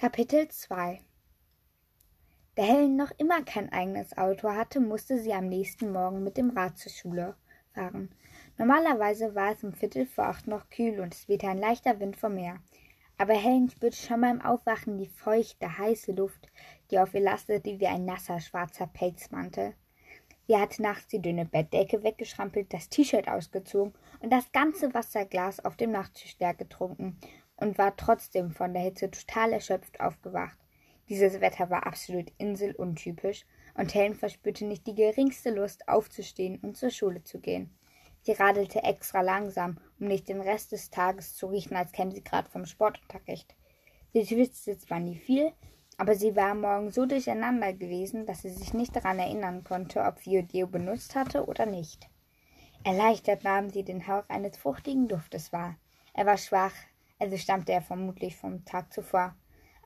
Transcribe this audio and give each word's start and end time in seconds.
Kapitel 0.00 0.46
2 0.46 1.00
Da 2.54 2.62
Helen 2.62 2.94
noch 2.94 3.10
immer 3.18 3.42
kein 3.42 3.72
eigenes 3.72 4.16
Auto 4.16 4.48
hatte, 4.48 4.78
musste 4.78 5.18
sie 5.18 5.32
am 5.32 5.48
nächsten 5.48 5.90
Morgen 5.90 6.22
mit 6.22 6.36
dem 6.36 6.50
Rad 6.50 6.78
zur 6.78 6.92
Schule 6.92 7.34
fahren. 7.74 8.08
Normalerweise 8.58 9.34
war 9.34 9.50
es 9.50 9.64
um 9.64 9.72
Viertel 9.72 10.06
vor 10.06 10.26
acht 10.26 10.46
noch 10.46 10.70
kühl 10.70 11.00
und 11.00 11.14
es 11.14 11.26
wehte 11.26 11.48
ein 11.48 11.58
leichter 11.58 11.98
Wind 11.98 12.14
vom 12.16 12.36
Meer. 12.36 12.60
Aber 13.16 13.34
Helen 13.34 13.70
spürte 13.70 13.96
schon 13.96 14.20
beim 14.20 14.40
Aufwachen 14.40 14.98
die 14.98 15.08
feuchte, 15.08 15.78
heiße 15.78 16.12
Luft, 16.12 16.46
die 16.92 17.00
auf 17.00 17.12
ihr 17.12 17.22
lastete 17.22 17.80
wie 17.80 17.88
ein 17.88 18.04
nasser, 18.04 18.38
schwarzer 18.38 18.86
Pelzmantel. 18.86 19.74
Sie 20.46 20.56
hatte 20.56 20.80
nachts 20.80 21.08
die 21.08 21.20
dünne 21.20 21.44
Bettdecke 21.44 22.04
weggeschrampelt, 22.04 22.72
das 22.72 22.88
T-Shirt 22.88 23.26
ausgezogen 23.26 23.94
und 24.20 24.32
das 24.32 24.52
ganze 24.52 24.94
Wasserglas 24.94 25.58
auf 25.64 25.76
dem 25.76 25.90
Nachttisch 25.90 26.38
leer 26.38 26.54
getrunken 26.54 27.18
und 27.58 27.78
war 27.78 27.96
trotzdem 27.96 28.50
von 28.50 28.72
der 28.72 28.82
Hitze 28.82 29.10
total 29.10 29.52
erschöpft 29.52 30.00
aufgewacht. 30.00 30.56
Dieses 31.08 31.40
Wetter 31.40 31.70
war 31.70 31.86
absolut 31.86 32.32
inseluntypisch 32.38 33.46
und 33.74 33.94
Helen 33.94 34.14
verspürte 34.14 34.64
nicht 34.64 34.86
die 34.86 34.94
geringste 34.94 35.50
Lust 35.50 35.88
aufzustehen 35.88 36.58
und 36.60 36.76
zur 36.76 36.90
Schule 36.90 37.22
zu 37.24 37.40
gehen. 37.40 37.70
Sie 38.22 38.32
radelte 38.32 38.82
extra 38.82 39.20
langsam, 39.20 39.78
um 39.98 40.06
nicht 40.08 40.28
den 40.28 40.40
Rest 40.40 40.72
des 40.72 40.90
Tages 40.90 41.34
zu 41.34 41.46
riechen, 41.46 41.76
als 41.76 41.92
käme 41.92 42.12
sie 42.12 42.22
gerade 42.22 42.50
vom 42.50 42.66
Sportunterricht. 42.66 43.54
Sie 44.12 44.26
schwitzte 44.26 44.76
zwar 44.76 45.00
nie 45.00 45.16
viel, 45.16 45.52
aber 45.96 46.14
sie 46.14 46.36
war 46.36 46.54
morgen 46.54 46.90
so 46.90 47.06
durcheinander 47.06 47.72
gewesen, 47.72 48.26
dass 48.26 48.42
sie 48.42 48.50
sich 48.50 48.74
nicht 48.74 48.94
daran 48.94 49.18
erinnern 49.18 49.64
konnte, 49.64 50.02
ob 50.02 50.18
Fiodeo 50.18 50.66
benutzt 50.66 51.14
hatte 51.14 51.46
oder 51.46 51.66
nicht. 51.66 52.08
Erleichtert 52.84 53.44
nahm 53.44 53.70
sie 53.70 53.82
den 53.82 54.06
Hauch 54.06 54.28
eines 54.28 54.56
fruchtigen 54.56 55.08
Duftes 55.08 55.52
wahr. 55.52 55.76
Er 56.12 56.26
war 56.26 56.36
schwach, 56.36 56.74
also 57.18 57.36
stammte 57.36 57.72
er 57.72 57.82
vermutlich 57.82 58.36
vom 58.36 58.64
Tag 58.64 58.92
zuvor. 58.92 59.34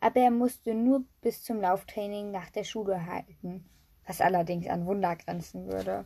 Aber 0.01 0.21
er 0.21 0.31
musste 0.31 0.75
nur 0.75 1.05
bis 1.21 1.43
zum 1.43 1.61
Lauftraining 1.61 2.31
nach 2.31 2.51
der 2.51 2.65
Schule 2.65 3.07
halten, 3.07 3.69
was 4.07 4.21
allerdings 4.21 4.67
an 4.67 4.87
Wunder 4.87 5.17
grenzen 5.17 5.67
würde. 5.67 6.05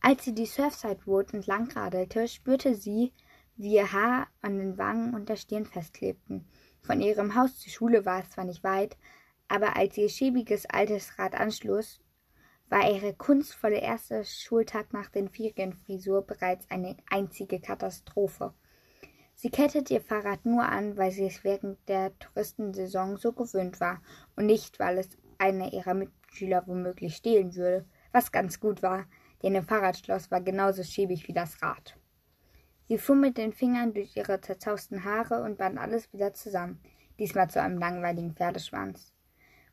Als 0.00 0.24
sie 0.24 0.34
die 0.34 0.46
Surfside 0.46 1.04
Road 1.06 1.32
entlang 1.32 1.70
radelte, 1.70 2.28
spürte 2.28 2.74
sie, 2.74 3.12
wie 3.56 3.74
ihr 3.74 3.92
Haar 3.92 4.28
an 4.42 4.58
den 4.58 4.76
Wangen 4.76 5.14
und 5.14 5.28
der 5.28 5.36
Stirn 5.36 5.66
festklebten. 5.66 6.46
Von 6.82 7.00
ihrem 7.00 7.34
Haus 7.34 7.58
zur 7.58 7.70
Schule 7.70 8.04
war 8.04 8.20
es 8.20 8.30
zwar 8.30 8.44
nicht 8.44 8.64
weit, 8.64 8.96
aber 9.48 9.76
als 9.76 9.96
ihr 9.96 10.08
schäbiges 10.08 10.66
altes 10.66 11.18
Rad 11.18 11.34
anschloss, 11.34 12.00
war 12.68 12.90
ihre 12.90 13.14
kunstvolle 13.14 13.78
erste 13.78 14.24
Schultag 14.24 14.92
nach 14.92 15.08
den 15.08 15.28
Ferienfrisur 15.28 16.22
bereits 16.26 16.70
eine 16.70 16.96
einzige 17.08 17.60
Katastrophe. 17.60 18.54
Sie 19.44 19.50
kettete 19.50 19.92
ihr 19.92 20.00
Fahrrad 20.00 20.46
nur 20.46 20.62
an, 20.62 20.96
weil 20.96 21.10
sie 21.10 21.26
es 21.26 21.44
während 21.44 21.76
der 21.86 22.18
Touristensaison 22.18 23.18
so 23.18 23.34
gewöhnt 23.34 23.78
war 23.78 24.00
und 24.36 24.46
nicht, 24.46 24.80
weil 24.80 24.96
es 24.96 25.10
einer 25.36 25.70
ihrer 25.70 25.92
Mitschüler 25.92 26.66
womöglich 26.66 27.16
stehlen 27.16 27.54
würde, 27.54 27.84
was 28.10 28.32
ganz 28.32 28.58
gut 28.58 28.82
war, 28.82 29.04
denn 29.42 29.54
ihr 29.54 29.62
Fahrradschloss 29.62 30.30
war 30.30 30.40
genauso 30.40 30.82
schäbig 30.82 31.28
wie 31.28 31.34
das 31.34 31.60
Rad. 31.60 31.94
Sie 32.88 32.96
fuhr 32.96 33.16
mit 33.16 33.36
den 33.36 33.52
Fingern 33.52 33.92
durch 33.92 34.16
ihre 34.16 34.40
zerzausten 34.40 35.04
Haare 35.04 35.42
und 35.42 35.58
band 35.58 35.76
alles 35.76 36.10
wieder 36.14 36.32
zusammen, 36.32 36.80
diesmal 37.18 37.50
zu 37.50 37.60
einem 37.60 37.76
langweiligen 37.76 38.32
Pferdeschwanz. 38.32 39.12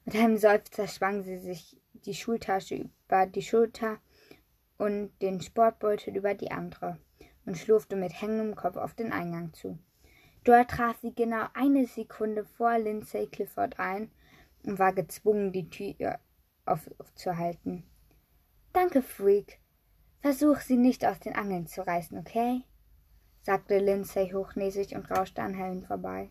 Mit 0.03 0.15
einem 0.17 0.35
Seufzer 0.35 0.89
schwang 0.89 1.23
sie 1.23 1.37
sich 1.37 1.79
die 1.93 2.13
Schultasche 2.13 2.89
über 3.07 3.25
die 3.25 3.41
Schulter 3.41 3.99
und 4.77 5.13
den 5.21 5.39
Sportbeutel 5.39 6.17
über 6.17 6.33
die 6.33 6.51
andere 6.51 6.97
und 7.45 7.57
schlurfte 7.57 7.95
mit 7.95 8.21
hängendem 8.21 8.55
Kopf 8.55 8.77
auf 8.77 8.93
den 8.93 9.11
Eingang 9.11 9.53
zu. 9.53 9.77
Dort 10.43 10.71
traf 10.71 10.97
sie 11.01 11.13
genau 11.13 11.45
eine 11.53 11.85
Sekunde 11.85 12.45
vor 12.45 12.77
Lindsay 12.77 13.27
Clifford 13.27 13.79
ein 13.79 14.11
und 14.63 14.79
war 14.79 14.93
gezwungen, 14.93 15.51
die 15.51 15.69
Tür 15.69 16.19
aufzuhalten. 16.65 17.83
Danke, 18.73 19.01
Freak. 19.01 19.59
Versuch 20.21 20.59
sie 20.59 20.77
nicht 20.77 21.05
aus 21.05 21.19
den 21.19 21.35
Angeln 21.35 21.67
zu 21.67 21.85
reißen, 21.85 22.17
okay? 22.17 22.63
sagte 23.41 23.79
Lindsay 23.79 24.31
hochnäsig 24.31 24.95
und 24.95 25.09
rauschte 25.09 25.41
an 25.41 25.55
Helen 25.55 25.83
vorbei. 25.83 26.29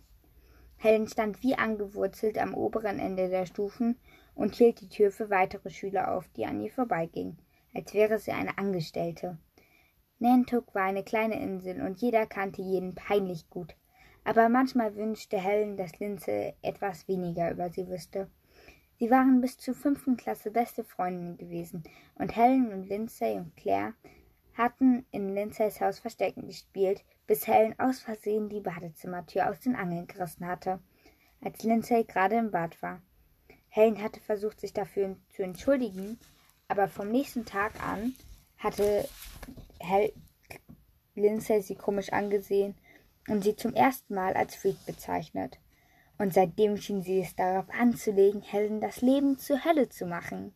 Helen 0.76 1.08
stand 1.08 1.42
wie 1.42 1.56
angewurzelt 1.56 2.38
am 2.38 2.54
oberen 2.54 2.98
Ende 2.98 3.28
der 3.28 3.46
Stufen 3.46 3.98
und 4.34 4.54
hielt 4.54 4.80
die 4.80 4.88
Tür 4.88 5.10
für 5.10 5.28
weitere 5.28 5.70
Schüler 5.70 6.12
auf, 6.12 6.28
die 6.36 6.46
an 6.46 6.60
ihr 6.60 6.70
vorbeigingen, 6.70 7.38
als 7.74 7.92
wäre 7.94 8.18
sie 8.18 8.30
eine 8.30 8.56
Angestellte. 8.56 9.38
Nantuck 10.22 10.74
war 10.74 10.82
eine 10.82 11.02
kleine 11.02 11.40
Insel 11.40 11.80
und 11.80 12.00
jeder 12.00 12.26
kannte 12.26 12.60
jeden 12.60 12.94
peinlich 12.94 13.48
gut. 13.48 13.74
Aber 14.22 14.50
manchmal 14.50 14.94
wünschte 14.94 15.38
Helen, 15.38 15.78
dass 15.78 15.98
Lindsay 15.98 16.52
etwas 16.60 17.08
weniger 17.08 17.50
über 17.50 17.70
sie 17.70 17.88
wüsste. 17.88 18.28
Sie 18.98 19.10
waren 19.10 19.40
bis 19.40 19.56
zur 19.56 19.74
fünften 19.74 20.18
Klasse 20.18 20.50
beste 20.50 20.84
Freundinnen 20.84 21.38
gewesen 21.38 21.84
und 22.16 22.36
Helen 22.36 22.70
und 22.70 22.86
Lindsay 22.86 23.38
und 23.38 23.56
Claire 23.56 23.94
hatten 24.52 25.06
in 25.10 25.34
Lindsays 25.34 25.80
Haus 25.80 25.98
Verstecken 25.98 26.46
gespielt, 26.46 27.02
bis 27.26 27.46
Helen 27.46 27.74
aus 27.78 28.00
Versehen 28.00 28.50
die 28.50 28.60
Badezimmertür 28.60 29.48
aus 29.48 29.60
den 29.60 29.74
Angeln 29.74 30.06
gerissen 30.06 30.46
hatte, 30.46 30.80
als 31.40 31.62
Lindsay 31.62 32.04
gerade 32.04 32.36
im 32.36 32.50
Bad 32.50 32.82
war. 32.82 33.00
Helen 33.70 34.02
hatte 34.02 34.20
versucht, 34.20 34.60
sich 34.60 34.74
dafür 34.74 35.16
zu 35.30 35.42
entschuldigen, 35.42 36.18
aber 36.68 36.88
vom 36.88 37.08
nächsten 37.08 37.46
Tag 37.46 37.72
an 37.82 38.14
hatte 38.58 39.08
Hel 39.80 40.12
Lindsay 41.14 41.60
sie 41.60 41.74
komisch 41.74 42.12
angesehen 42.12 42.76
und 43.28 43.42
sie 43.42 43.56
zum 43.56 43.74
ersten 43.74 44.14
Mal 44.14 44.34
als 44.34 44.54
Freak 44.54 44.84
bezeichnet. 44.86 45.58
Und 46.18 46.34
seitdem 46.34 46.76
schien 46.76 47.02
sie 47.02 47.20
es 47.20 47.34
darauf 47.34 47.68
anzulegen, 47.70 48.42
Helen 48.42 48.80
das 48.80 49.00
Leben 49.00 49.38
zur 49.38 49.64
Hölle 49.64 49.88
zu 49.88 50.06
machen. 50.06 50.54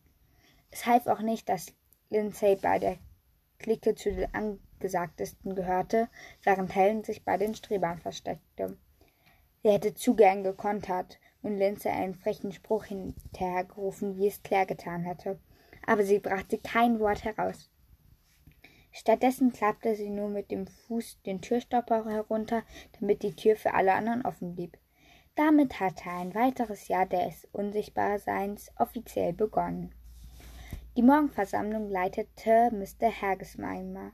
Es 0.71 0.85
half 0.85 1.07
auch 1.07 1.21
nicht, 1.21 1.49
dass 1.49 1.73
Lindsay 2.09 2.55
bei 2.55 2.79
der 2.79 2.97
Clique 3.57 3.95
zu 3.95 4.11
den 4.11 4.33
angesagtesten 4.33 5.55
gehörte, 5.55 6.09
während 6.43 6.75
Helen 6.75 7.03
sich 7.03 7.23
bei 7.23 7.37
den 7.37 7.55
Strebern 7.55 7.99
versteckte. 7.99 8.77
Sie 9.63 9.71
hätte 9.71 9.95
zu 9.95 10.15
gern 10.15 10.43
gekontert 10.43 11.19
und 11.41 11.57
Lindsay 11.57 11.91
einen 11.91 12.13
frechen 12.13 12.51
Spruch 12.51 12.85
hinterhergerufen, 12.85 14.17
wie 14.17 14.27
es 14.27 14.43
Claire 14.43 14.67
getan 14.67 15.03
hätte, 15.03 15.39
aber 15.85 16.03
sie 16.03 16.19
brachte 16.19 16.57
kein 16.59 16.99
Wort 16.99 17.23
heraus. 17.23 17.69
Stattdessen 18.97 19.51
klappte 19.51 19.93
sie 19.93 20.09
nur 20.09 20.29
mit 20.29 20.51
dem 20.51 20.67
Fuß 20.67 21.21
den 21.25 21.41
Türstopper 21.41 22.05
herunter, 22.05 22.63
damit 22.97 23.23
die 23.23 23.35
Tür 23.35 23.57
für 23.57 23.73
alle 23.73 23.93
anderen 23.93 24.25
offen 24.25 24.55
blieb. 24.55 24.77
Damit 25.35 25.81
hatte 25.81 26.09
ein 26.09 26.33
weiteres 26.33 26.87
Jahr 26.87 27.05
des 27.05 27.45
Unsichtbarseins 27.51 28.71
offiziell 28.77 29.33
begonnen. 29.33 29.93
Die 30.95 31.01
Morgenversammlung 31.01 31.89
leitete 31.89 32.71
Mr. 32.71 33.09
Hergesmeimer. 33.09 34.13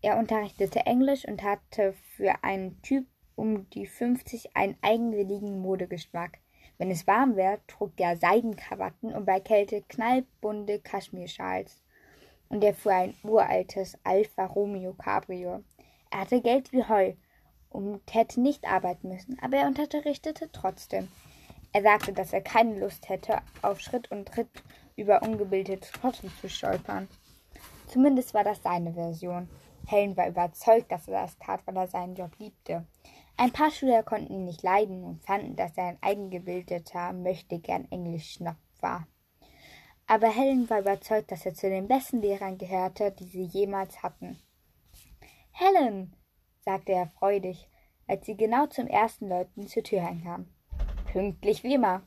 Er 0.00 0.16
unterrichtete 0.16 0.86
Englisch 0.86 1.26
und 1.26 1.42
hatte 1.42 1.92
für 2.16 2.42
einen 2.42 2.80
Typ 2.80 3.06
um 3.36 3.68
die 3.68 3.84
50 3.84 4.56
einen 4.56 4.78
eigenwilligen 4.80 5.60
Modegeschmack. 5.60 6.38
Wenn 6.78 6.90
es 6.90 7.06
warm 7.06 7.36
war, 7.36 7.58
trug 7.66 7.92
er 7.98 8.16
Seidenkrawatten 8.16 9.12
und 9.12 9.26
bei 9.26 9.40
Kälte 9.40 9.82
knallbunte 9.82 10.80
Kaschmirschals. 10.80 11.82
Und 12.50 12.62
er 12.62 12.74
fuhr 12.74 12.92
ein 12.92 13.14
uraltes 13.22 13.96
Alfa 14.04 14.44
Romeo 14.44 14.92
Cabrio. 14.92 15.62
Er 16.10 16.20
hatte 16.20 16.42
Geld 16.42 16.72
wie 16.72 16.84
Heu 16.84 17.14
und 17.70 18.02
hätte 18.12 18.40
nicht 18.40 18.66
arbeiten 18.66 19.08
müssen, 19.08 19.38
aber 19.40 19.58
er 19.58 19.68
unterrichtete 19.68 20.50
trotzdem. 20.52 21.08
Er 21.72 21.82
sagte, 21.82 22.12
dass 22.12 22.32
er 22.32 22.40
keine 22.40 22.80
Lust 22.80 23.08
hätte, 23.08 23.38
auf 23.62 23.80
Schritt 23.80 24.10
und 24.10 24.26
Tritt 24.26 24.50
über 24.96 25.22
ungebildete 25.22 25.92
Trottel 25.92 26.28
zu 26.40 26.48
stolpern. 26.48 27.08
Zumindest 27.86 28.34
war 28.34 28.42
das 28.42 28.62
seine 28.62 28.92
Version. 28.92 29.48
Helen 29.86 30.16
war 30.16 30.28
überzeugt, 30.28 30.90
dass 30.90 31.06
er 31.06 31.22
das 31.22 31.38
tat, 31.38 31.60
weil 31.66 31.76
er 31.76 31.86
seinen 31.86 32.16
Job 32.16 32.32
liebte. 32.38 32.84
Ein 33.36 33.52
paar 33.52 33.70
Schüler 33.70 34.02
konnten 34.02 34.34
ihn 34.34 34.44
nicht 34.44 34.62
leiden 34.62 35.04
und 35.04 35.24
fanden, 35.24 35.54
dass 35.54 35.76
er 35.76 35.84
ein 35.84 35.98
eigengebildeter, 36.00 37.12
möchte 37.12 37.60
gern 37.60 37.86
Englisch-Schnapp 37.90 38.58
war. 38.80 39.06
Aber 40.10 40.26
Helen 40.26 40.68
war 40.68 40.80
überzeugt, 40.80 41.30
dass 41.30 41.46
er 41.46 41.54
zu 41.54 41.70
den 41.70 41.86
besten 41.86 42.20
Lehrern 42.20 42.58
gehörte, 42.58 43.12
die 43.12 43.28
sie 43.28 43.44
jemals 43.44 44.02
hatten. 44.02 44.42
Helen, 45.52 46.16
sagte 46.64 46.90
er 46.90 47.06
freudig, 47.06 47.68
als 48.08 48.26
sie 48.26 48.36
genau 48.36 48.66
zum 48.66 48.88
ersten 48.88 49.28
Läuten 49.28 49.68
zur 49.68 49.84
Tür 49.84 50.04
hinkam. 50.04 50.48
Pünktlich 51.12 51.62
wie 51.62 51.74
immer. 51.74 52.02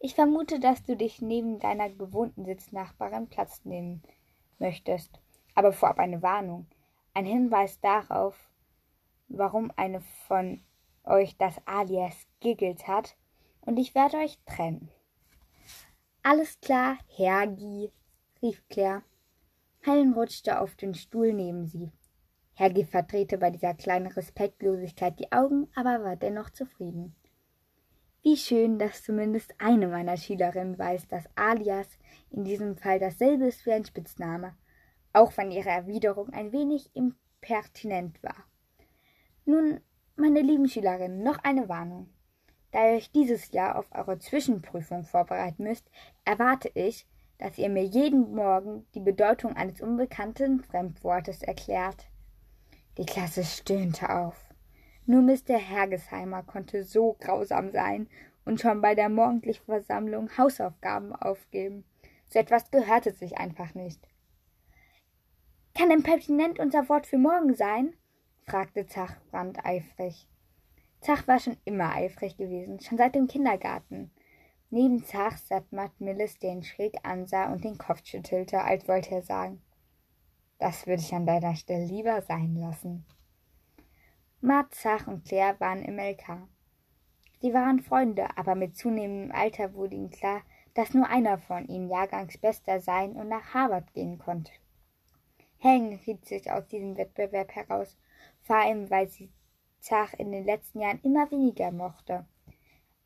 Ich 0.00 0.14
vermute, 0.14 0.60
dass 0.60 0.82
du 0.82 0.98
dich 0.98 1.22
neben 1.22 1.58
deiner 1.58 1.88
gewohnten 1.88 2.44
Sitznachbarin 2.44 3.30
Platz 3.30 3.64
nehmen 3.64 4.02
möchtest. 4.58 5.18
Aber 5.54 5.72
vorab 5.72 5.98
eine 5.98 6.20
Warnung. 6.20 6.66
Ein 7.14 7.24
Hinweis 7.24 7.80
darauf, 7.80 8.38
warum 9.28 9.72
eine 9.76 10.02
von 10.28 10.60
euch 11.04 11.38
das 11.38 11.54
Alias 11.64 12.26
giggelt 12.40 12.86
hat, 12.86 13.16
und 13.62 13.78
ich 13.78 13.94
werde 13.94 14.18
euch 14.18 14.38
trennen. 14.44 14.90
Alles 16.28 16.58
klar, 16.60 16.98
Hergi, 17.06 17.92
rief 18.42 18.60
Claire. 18.68 19.04
Helen 19.78 20.12
rutschte 20.12 20.60
auf 20.60 20.74
den 20.74 20.92
Stuhl 20.92 21.32
neben 21.32 21.68
sie. 21.68 21.92
Hergi 22.54 22.84
verdrehte 22.84 23.38
bei 23.38 23.50
dieser 23.50 23.74
kleinen 23.74 24.08
Respektlosigkeit 24.08 25.20
die 25.20 25.30
Augen, 25.30 25.68
aber 25.76 26.02
war 26.02 26.16
dennoch 26.16 26.50
zufrieden. 26.50 27.14
Wie 28.24 28.36
schön, 28.36 28.80
dass 28.80 29.04
zumindest 29.04 29.54
eine 29.58 29.86
meiner 29.86 30.16
Schülerinnen 30.16 30.76
weiß, 30.76 31.06
dass 31.06 31.28
alias 31.36 31.96
in 32.30 32.42
diesem 32.42 32.76
Fall 32.76 32.98
dasselbe 32.98 33.46
ist 33.46 33.64
wie 33.64 33.74
ein 33.74 33.84
Spitzname, 33.84 34.56
auch 35.12 35.36
wenn 35.36 35.52
ihre 35.52 35.70
Erwiderung 35.70 36.30
ein 36.30 36.50
wenig 36.50 36.90
impertinent 36.96 38.20
war. 38.24 38.48
Nun, 39.44 39.80
meine 40.16 40.40
lieben 40.40 40.68
Schülerinnen, 40.68 41.22
noch 41.22 41.38
eine 41.44 41.68
Warnung. 41.68 42.08
Da 42.72 42.90
ihr 42.90 42.96
euch 42.96 43.10
dieses 43.10 43.52
Jahr 43.52 43.78
auf 43.78 43.86
eure 43.92 44.18
Zwischenprüfung 44.18 45.04
vorbereiten 45.04 45.64
müsst, 45.64 45.88
erwarte 46.24 46.70
ich, 46.74 47.06
dass 47.38 47.58
ihr 47.58 47.68
mir 47.68 47.84
jeden 47.84 48.34
Morgen 48.34 48.86
die 48.94 49.00
Bedeutung 49.00 49.54
eines 49.56 49.80
unbekannten 49.80 50.60
Fremdwortes 50.60 51.42
erklärt. 51.42 52.08
Die 52.98 53.06
Klasse 53.06 53.44
stöhnte 53.44 54.10
auf. 54.10 54.36
Nur 55.04 55.22
Mr. 55.22 55.58
Hergesheimer 55.58 56.42
konnte 56.42 56.82
so 56.82 57.16
grausam 57.20 57.70
sein 57.70 58.08
und 58.44 58.60
schon 58.60 58.80
bei 58.80 58.94
der 58.94 59.08
morgendlichen 59.08 59.64
Versammlung 59.64 60.30
Hausaufgaben 60.36 61.14
aufgeben. 61.14 61.84
So 62.28 62.38
etwas 62.38 62.70
gehörte 62.70 63.12
sich 63.12 63.38
einfach 63.38 63.74
nicht. 63.74 64.00
Kann 65.74 65.90
impertinent 65.90 66.58
unser 66.58 66.88
Wort 66.88 67.06
für 67.06 67.18
morgen 67.18 67.54
sein? 67.54 67.92
fragte 68.44 68.86
Zach 68.86 69.16
brandeifrig. 69.30 70.26
Zach 71.06 71.28
war 71.28 71.38
schon 71.38 71.56
immer 71.64 71.94
eifrig 71.94 72.36
gewesen, 72.36 72.80
schon 72.80 72.98
seit 72.98 73.14
dem 73.14 73.28
Kindergarten. 73.28 74.10
Neben 74.70 75.04
Zach 75.04 75.36
saß 75.36 75.70
Matt 75.70 76.00
Millis, 76.00 76.36
den 76.40 76.64
schräg 76.64 76.96
ansah 77.04 77.52
und 77.52 77.62
den 77.62 77.78
Kopf 77.78 78.04
schüttelte, 78.04 78.60
als 78.60 78.88
wollte 78.88 79.14
er 79.14 79.22
sagen, 79.22 79.62
das 80.58 80.84
würde 80.88 81.02
ich 81.02 81.14
an 81.14 81.24
deiner 81.24 81.54
Stelle 81.54 81.84
lieber 81.84 82.22
sein 82.22 82.56
lassen. 82.56 83.06
Matt, 84.40 84.74
Zach 84.74 85.06
und 85.06 85.24
Claire 85.24 85.54
waren 85.60 85.82
im 85.82 85.96
LK. 85.96 86.48
Sie 87.40 87.54
waren 87.54 87.78
Freunde, 87.78 88.26
aber 88.36 88.56
mit 88.56 88.76
zunehmendem 88.76 89.30
Alter 89.30 89.74
wurde 89.74 89.94
ihnen 89.94 90.10
klar, 90.10 90.42
dass 90.74 90.92
nur 90.92 91.08
einer 91.08 91.38
von 91.38 91.68
ihnen 91.68 91.88
Jahrgangsbester 91.88 92.80
sein 92.80 93.12
und 93.12 93.28
nach 93.28 93.54
Harvard 93.54 93.94
gehen 93.94 94.18
konnte. 94.18 94.50
Helen 95.58 96.00
riet 96.04 96.24
sich 96.24 96.50
aus 96.50 96.66
diesem 96.66 96.96
Wettbewerb 96.96 97.54
heraus, 97.54 97.96
vor 98.42 98.56
allem 98.56 98.90
weil 98.90 99.06
sie 99.06 99.30
Zach 99.86 100.14
in 100.14 100.32
den 100.32 100.44
letzten 100.44 100.80
Jahren 100.80 101.00
immer 101.04 101.30
weniger 101.30 101.70
mochte. 101.70 102.26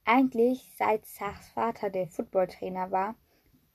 Eigentlich, 0.06 0.72
seit 0.78 1.04
Zachs 1.04 1.48
Vater 1.50 1.90
der 1.90 2.08
Footballtrainer 2.08 2.90
war 2.90 3.16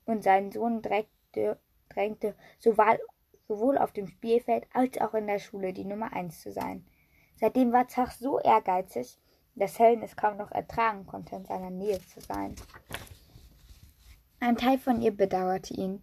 und 0.06 0.24
sein 0.24 0.52
Sohn 0.52 0.82
drängte, 0.82 1.60
drängte 1.90 2.36
sowohl, 2.58 3.00
sowohl 3.48 3.78
auf 3.78 3.92
dem 3.92 4.08
Spielfeld 4.08 4.66
als 4.74 5.00
auch 5.00 5.14
in 5.14 5.28
der 5.28 5.38
Schule 5.38 5.72
die 5.72 5.86
Nummer 5.86 6.14
eins 6.14 6.42
zu 6.42 6.52
sein. 6.52 6.84
Seitdem 7.40 7.72
war 7.72 7.88
Zach 7.88 8.12
so 8.12 8.40
ehrgeizig, 8.40 9.20
dass 9.54 9.78
Helen 9.78 10.02
es 10.02 10.16
kaum 10.16 10.38
noch 10.38 10.52
ertragen 10.52 11.06
konnte, 11.06 11.36
in 11.36 11.46
seiner 11.46 11.70
Nähe 11.70 12.00
zu 12.08 12.22
sein. 12.22 12.56
Ein 14.40 14.58
Teil 14.58 14.80
von 14.80 15.02
ihr 15.02 15.16
bedauerte 15.16 15.76
ihn. 15.76 16.02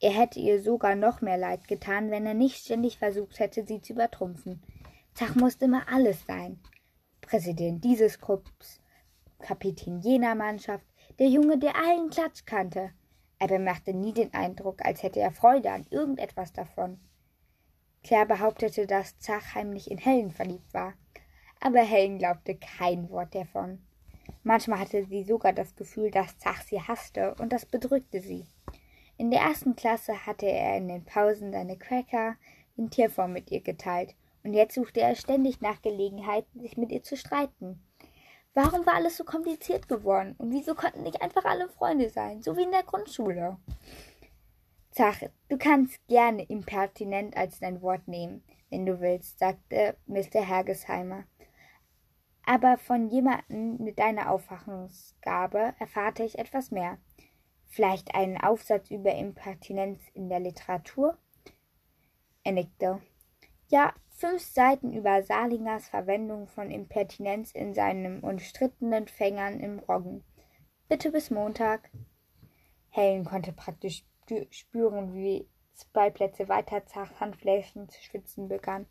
Er 0.00 0.12
hätte 0.12 0.38
ihr 0.38 0.60
sogar 0.60 0.96
noch 0.96 1.22
mehr 1.22 1.38
leid 1.38 1.66
getan, 1.66 2.10
wenn 2.10 2.26
er 2.26 2.34
nicht 2.34 2.62
ständig 2.62 2.98
versucht 2.98 3.38
hätte, 3.38 3.64
sie 3.64 3.80
zu 3.80 3.94
übertrumpfen. 3.94 4.62
Zach 5.14 5.36
musste 5.36 5.66
immer 5.66 5.88
alles 5.88 6.26
sein. 6.26 6.58
Präsident 7.20 7.84
dieses 7.84 8.20
Klubs, 8.20 8.80
Kapitän 9.38 10.00
jener 10.00 10.34
Mannschaft, 10.34 10.84
der 11.20 11.28
Junge, 11.28 11.56
der 11.56 11.76
allen 11.76 12.10
Klatsch 12.10 12.44
kannte. 12.46 12.90
Er 13.38 13.58
machte 13.60 13.94
nie 13.94 14.12
den 14.12 14.34
Eindruck, 14.34 14.84
als 14.84 15.04
hätte 15.04 15.20
er 15.20 15.30
Freude 15.30 15.70
an 15.70 15.86
irgendetwas 15.90 16.52
davon. 16.52 16.98
Claire 18.02 18.26
behauptete, 18.26 18.88
dass 18.88 19.18
Zach 19.20 19.54
heimlich 19.54 19.88
in 19.88 19.98
Helen 19.98 20.32
verliebt 20.32 20.74
war, 20.74 20.94
aber 21.60 21.80
Helen 21.80 22.18
glaubte 22.18 22.56
kein 22.56 23.08
Wort 23.08 23.36
davon. 23.36 23.78
Manchmal 24.42 24.80
hatte 24.80 25.04
sie 25.04 25.22
sogar 25.22 25.52
das 25.52 25.76
Gefühl, 25.76 26.10
dass 26.10 26.38
Zach 26.38 26.62
sie 26.62 26.80
hasste, 26.80 27.36
und 27.36 27.52
das 27.52 27.66
bedrückte 27.66 28.20
sie. 28.20 28.46
In 29.16 29.30
der 29.30 29.42
ersten 29.42 29.76
Klasse 29.76 30.26
hatte 30.26 30.46
er 30.46 30.76
in 30.76 30.88
den 30.88 31.04
Pausen 31.04 31.52
seine 31.52 31.78
Cracker 31.78 32.34
in 32.76 32.90
Tierform 32.90 33.32
mit 33.32 33.52
ihr 33.52 33.60
geteilt, 33.60 34.16
und 34.44 34.52
jetzt 34.52 34.74
suchte 34.74 35.00
er 35.00 35.16
ständig 35.16 35.60
nach 35.60 35.82
Gelegenheiten, 35.82 36.60
sich 36.60 36.76
mit 36.76 36.92
ihr 36.92 37.02
zu 37.02 37.16
streiten. 37.16 37.82
Warum 38.52 38.86
war 38.86 38.94
alles 38.94 39.16
so 39.16 39.24
kompliziert 39.24 39.88
geworden? 39.88 40.36
Und 40.38 40.52
wieso 40.52 40.74
konnten 40.74 41.02
nicht 41.02 41.22
einfach 41.22 41.44
alle 41.44 41.68
Freunde 41.68 42.08
sein, 42.08 42.42
so 42.42 42.56
wie 42.56 42.62
in 42.62 42.70
der 42.70 42.84
Grundschule? 42.84 43.58
Zach, 44.92 45.22
du 45.48 45.58
kannst 45.58 46.06
gerne 46.06 46.44
impertinent 46.44 47.36
als 47.36 47.58
dein 47.58 47.82
Wort 47.82 48.06
nehmen, 48.06 48.44
wenn 48.70 48.86
du 48.86 49.00
willst, 49.00 49.40
sagte 49.40 49.96
Mr. 50.06 50.46
Hergesheimer. 50.46 51.24
Aber 52.46 52.76
von 52.76 53.08
jemandem 53.08 53.78
mit 53.78 53.98
deiner 53.98 54.30
Aufwachungsgabe 54.30 55.74
erfahre 55.80 56.22
ich 56.22 56.38
etwas 56.38 56.70
mehr. 56.70 56.98
Vielleicht 57.66 58.14
einen 58.14 58.36
Aufsatz 58.36 58.90
über 58.90 59.12
Impertinenz 59.14 60.00
in 60.12 60.28
der 60.28 60.38
Literatur? 60.38 61.18
Er 62.44 62.52
nickte. 62.52 63.00
Ja, 63.68 63.94
fünf 64.10 64.42
Seiten 64.42 64.92
über 64.92 65.22
Salingers 65.22 65.88
Verwendung 65.88 66.46
von 66.46 66.70
Impertinenz 66.70 67.52
in 67.52 67.74
seinem 67.74 68.22
umstrittenen 68.22 69.08
Fängern 69.08 69.58
im 69.58 69.78
Roggen. 69.78 70.22
Bitte 70.88 71.10
bis 71.10 71.30
Montag. 71.30 71.90
Helen 72.90 73.24
konnte 73.24 73.52
praktisch 73.52 74.04
spüren, 74.50 75.14
wie 75.14 75.48
zwei 75.72 76.10
Plätze 76.10 76.48
weiter 76.48 76.84
Zach 76.86 77.20
Handflächen 77.20 77.88
zu 77.88 78.00
schwitzen 78.02 78.48
begann. 78.48 78.86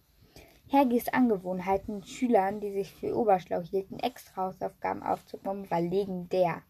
Hergis 0.68 1.08
Angewohnheiten, 1.08 2.04
Schülern, 2.04 2.60
die 2.60 2.72
sich 2.72 2.94
für 2.94 3.16
oberschlau 3.16 3.62
hielten, 3.62 4.00
extra 4.00 4.48
Hausaufgaben 4.48 5.04
aufzukommen, 5.04 5.70
war 5.70 5.82
legendär. 5.82 6.64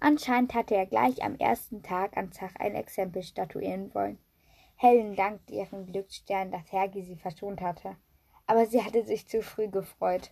Anscheinend 0.00 0.54
hatte 0.54 0.74
er 0.76 0.86
gleich 0.86 1.22
am 1.22 1.34
ersten 1.34 1.82
Tag 1.82 2.16
an 2.16 2.32
Zach 2.32 2.54
ein 2.58 2.74
Exempel 2.74 3.22
statuieren 3.22 3.92
wollen. 3.94 4.18
Helen 4.80 5.16
dankte 5.16 5.54
ihrem 5.54 5.86
Glücksstern, 5.86 6.52
dass 6.52 6.70
Hergi 6.70 7.02
sie 7.02 7.16
verschont 7.16 7.60
hatte. 7.60 7.96
Aber 8.46 8.64
sie 8.64 8.82
hatte 8.82 9.04
sich 9.04 9.26
zu 9.26 9.42
früh 9.42 9.66
gefreut. 9.66 10.30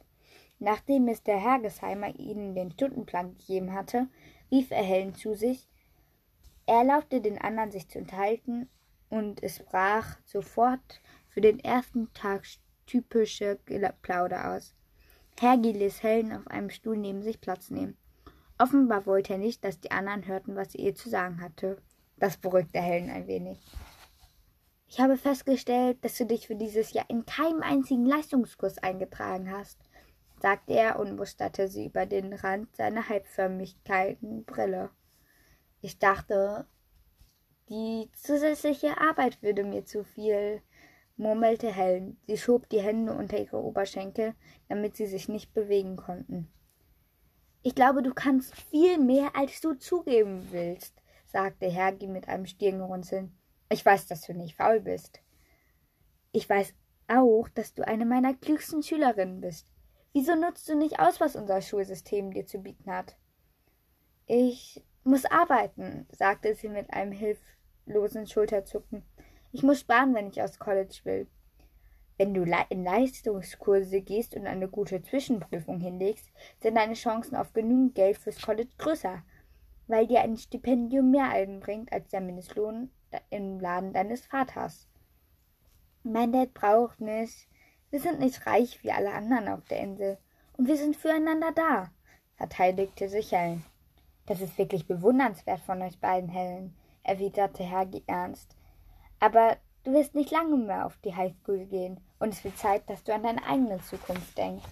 Nachdem 0.60 1.04
Mr. 1.04 1.36
Hergesheimer 1.36 2.14
ihnen 2.16 2.54
den 2.54 2.70
Stundenplan 2.70 3.36
gegeben 3.36 3.74
hatte, 3.74 4.08
rief 4.52 4.70
er 4.70 4.84
Helen 4.84 5.14
zu 5.16 5.34
sich. 5.34 5.68
Er 6.64 6.78
erlaubte 6.78 7.20
den 7.20 7.38
anderen, 7.38 7.72
sich 7.72 7.88
zu 7.88 7.98
unterhalten, 7.98 8.68
und 9.08 9.42
es 9.42 9.58
brach 9.58 10.16
sofort 10.24 11.00
für 11.28 11.40
den 11.40 11.58
ersten 11.58 12.12
Tag 12.12 12.44
typische 12.86 13.58
Plauder 14.02 14.52
aus. 14.54 14.74
Hergi 15.40 15.72
ließ 15.72 16.04
Helen 16.04 16.32
auf 16.32 16.46
einem 16.46 16.70
Stuhl 16.70 16.96
neben 16.96 17.22
sich 17.22 17.40
Platz 17.40 17.70
nehmen. 17.70 17.96
Offenbar 18.58 19.06
wollte 19.06 19.32
er 19.32 19.38
nicht, 19.38 19.64
dass 19.64 19.80
die 19.80 19.90
anderen 19.90 20.26
hörten, 20.26 20.54
was 20.54 20.74
er 20.74 20.84
ihr 20.84 20.94
zu 20.94 21.10
sagen 21.10 21.40
hatte. 21.40 21.82
Das 22.16 22.36
beruhigte 22.36 22.80
Helen 22.80 23.10
ein 23.10 23.26
wenig. 23.26 23.60
Ich 24.88 25.00
habe 25.00 25.16
festgestellt, 25.16 26.04
dass 26.04 26.16
du 26.16 26.26
dich 26.26 26.46
für 26.46 26.54
dieses 26.54 26.92
Jahr 26.92 27.06
in 27.08 27.26
keinem 27.26 27.62
einzigen 27.62 28.06
Leistungskurs 28.06 28.78
eingetragen 28.78 29.50
hast, 29.50 29.78
sagte 30.40 30.74
er 30.74 30.98
und 30.98 31.16
musterte 31.16 31.68
sie 31.68 31.86
über 31.86 32.06
den 32.06 32.32
Rand 32.32 32.74
seiner 32.76 33.08
halbförmigkeiten 33.08 34.44
Brille. 34.44 34.90
Ich 35.80 35.98
dachte, 35.98 36.66
die 37.68 38.08
zusätzliche 38.12 39.00
Arbeit 39.00 39.42
würde 39.42 39.64
mir 39.64 39.84
zu 39.84 40.04
viel 40.04 40.62
murmelte 41.16 41.72
Helen. 41.72 42.18
Sie 42.26 42.38
schob 42.38 42.68
die 42.68 42.80
Hände 42.80 43.12
unter 43.12 43.38
ihre 43.38 43.62
Oberschenkel, 43.62 44.34
damit 44.68 44.96
sie 44.96 45.06
sich 45.06 45.28
nicht 45.28 45.52
bewegen 45.52 45.96
konnten. 45.96 46.48
Ich 47.62 47.74
glaube, 47.74 48.02
du 48.02 48.14
kannst 48.14 48.54
viel 48.54 48.98
mehr, 48.98 49.34
als 49.34 49.60
du 49.60 49.74
zugeben 49.74 50.46
willst, 50.52 50.94
sagte 51.24 51.66
Hergi 51.66 52.06
mit 52.06 52.28
einem 52.28 52.46
Stirnrunzeln. 52.46 53.36
Ich 53.68 53.84
weiß, 53.84 54.06
dass 54.06 54.22
du 54.22 54.34
nicht 54.34 54.56
faul 54.56 54.80
bist. 54.80 55.20
Ich 56.32 56.48
weiß 56.48 56.74
auch, 57.08 57.48
dass 57.48 57.74
du 57.74 57.86
eine 57.86 58.04
meiner 58.04 58.34
klügsten 58.34 58.82
Schülerinnen 58.82 59.40
bist. 59.40 59.72
Wieso 60.12 60.34
nutzt 60.34 60.68
du 60.68 60.76
nicht 60.76 60.98
aus, 60.98 61.20
was 61.20 61.36
unser 61.36 61.60
Schulsystem 61.60 62.32
dir 62.32 62.46
zu 62.46 62.58
bieten 62.58 62.90
hat? 62.90 63.16
Ich 64.26 64.82
muss 65.04 65.24
arbeiten, 65.24 66.06
sagte 66.10 66.54
sie 66.54 66.68
mit 66.68 66.92
einem 66.92 67.12
hilflosen 67.12 68.26
Schulterzucken. 68.26 69.02
Ich 69.52 69.62
muss 69.62 69.80
sparen, 69.80 70.14
wenn 70.14 70.28
ich 70.28 70.42
aus 70.42 70.58
College 70.58 71.00
will. 71.04 71.26
Wenn 72.18 72.32
du 72.32 72.44
in 72.70 72.84
Leistungskurse 72.84 74.00
gehst 74.00 74.34
und 74.34 74.46
eine 74.46 74.68
gute 74.68 75.02
Zwischenprüfung 75.02 75.80
hinlegst, 75.80 76.30
sind 76.60 76.76
deine 76.76 76.94
Chancen 76.94 77.36
auf 77.36 77.52
genügend 77.52 77.94
Geld 77.94 78.16
fürs 78.16 78.40
College 78.40 78.70
größer, 78.78 79.22
weil 79.86 80.06
dir 80.06 80.20
ein 80.20 80.36
Stipendium 80.36 81.10
mehr 81.10 81.30
einbringt 81.30 81.92
als 81.92 82.08
der 82.10 82.20
Mindestlohn 82.20 82.90
im 83.30 83.60
Laden 83.60 83.92
deines 83.92 84.26
Vaters. 84.26 84.88
Mein 86.02 86.32
Dad 86.32 86.54
braucht 86.54 87.00
nicht. 87.00 87.48
Wir 87.90 88.00
sind 88.00 88.20
nicht 88.20 88.46
reich 88.46 88.82
wie 88.82 88.92
alle 88.92 89.12
anderen 89.12 89.48
auf 89.48 89.64
der 89.66 89.80
Insel. 89.80 90.18
Und 90.56 90.68
wir 90.68 90.76
sind 90.76 90.96
füreinander 90.96 91.52
da, 91.52 91.90
verteidigte 92.36 93.08
sich 93.08 93.32
Helen. 93.32 93.64
Das 94.26 94.40
ist 94.40 94.58
wirklich 94.58 94.86
bewundernswert 94.86 95.60
von 95.60 95.82
euch 95.82 95.98
beiden, 96.00 96.28
Helen, 96.28 96.76
erwiderte 97.02 97.62
Herr 97.62 97.88
ernst. 98.06 98.56
Aber 99.20 99.56
du 99.84 99.92
wirst 99.92 100.14
nicht 100.14 100.30
lange 100.30 100.56
mehr 100.56 100.86
auf 100.86 100.96
die 100.98 101.14
Highschool 101.14 101.66
gehen 101.66 102.00
und 102.18 102.30
es 102.30 102.42
wird 102.42 102.58
Zeit, 102.58 102.88
dass 102.90 103.04
du 103.04 103.14
an 103.14 103.22
deine 103.22 103.44
eigene 103.46 103.80
Zukunft 103.82 104.36
denkst. 104.36 104.64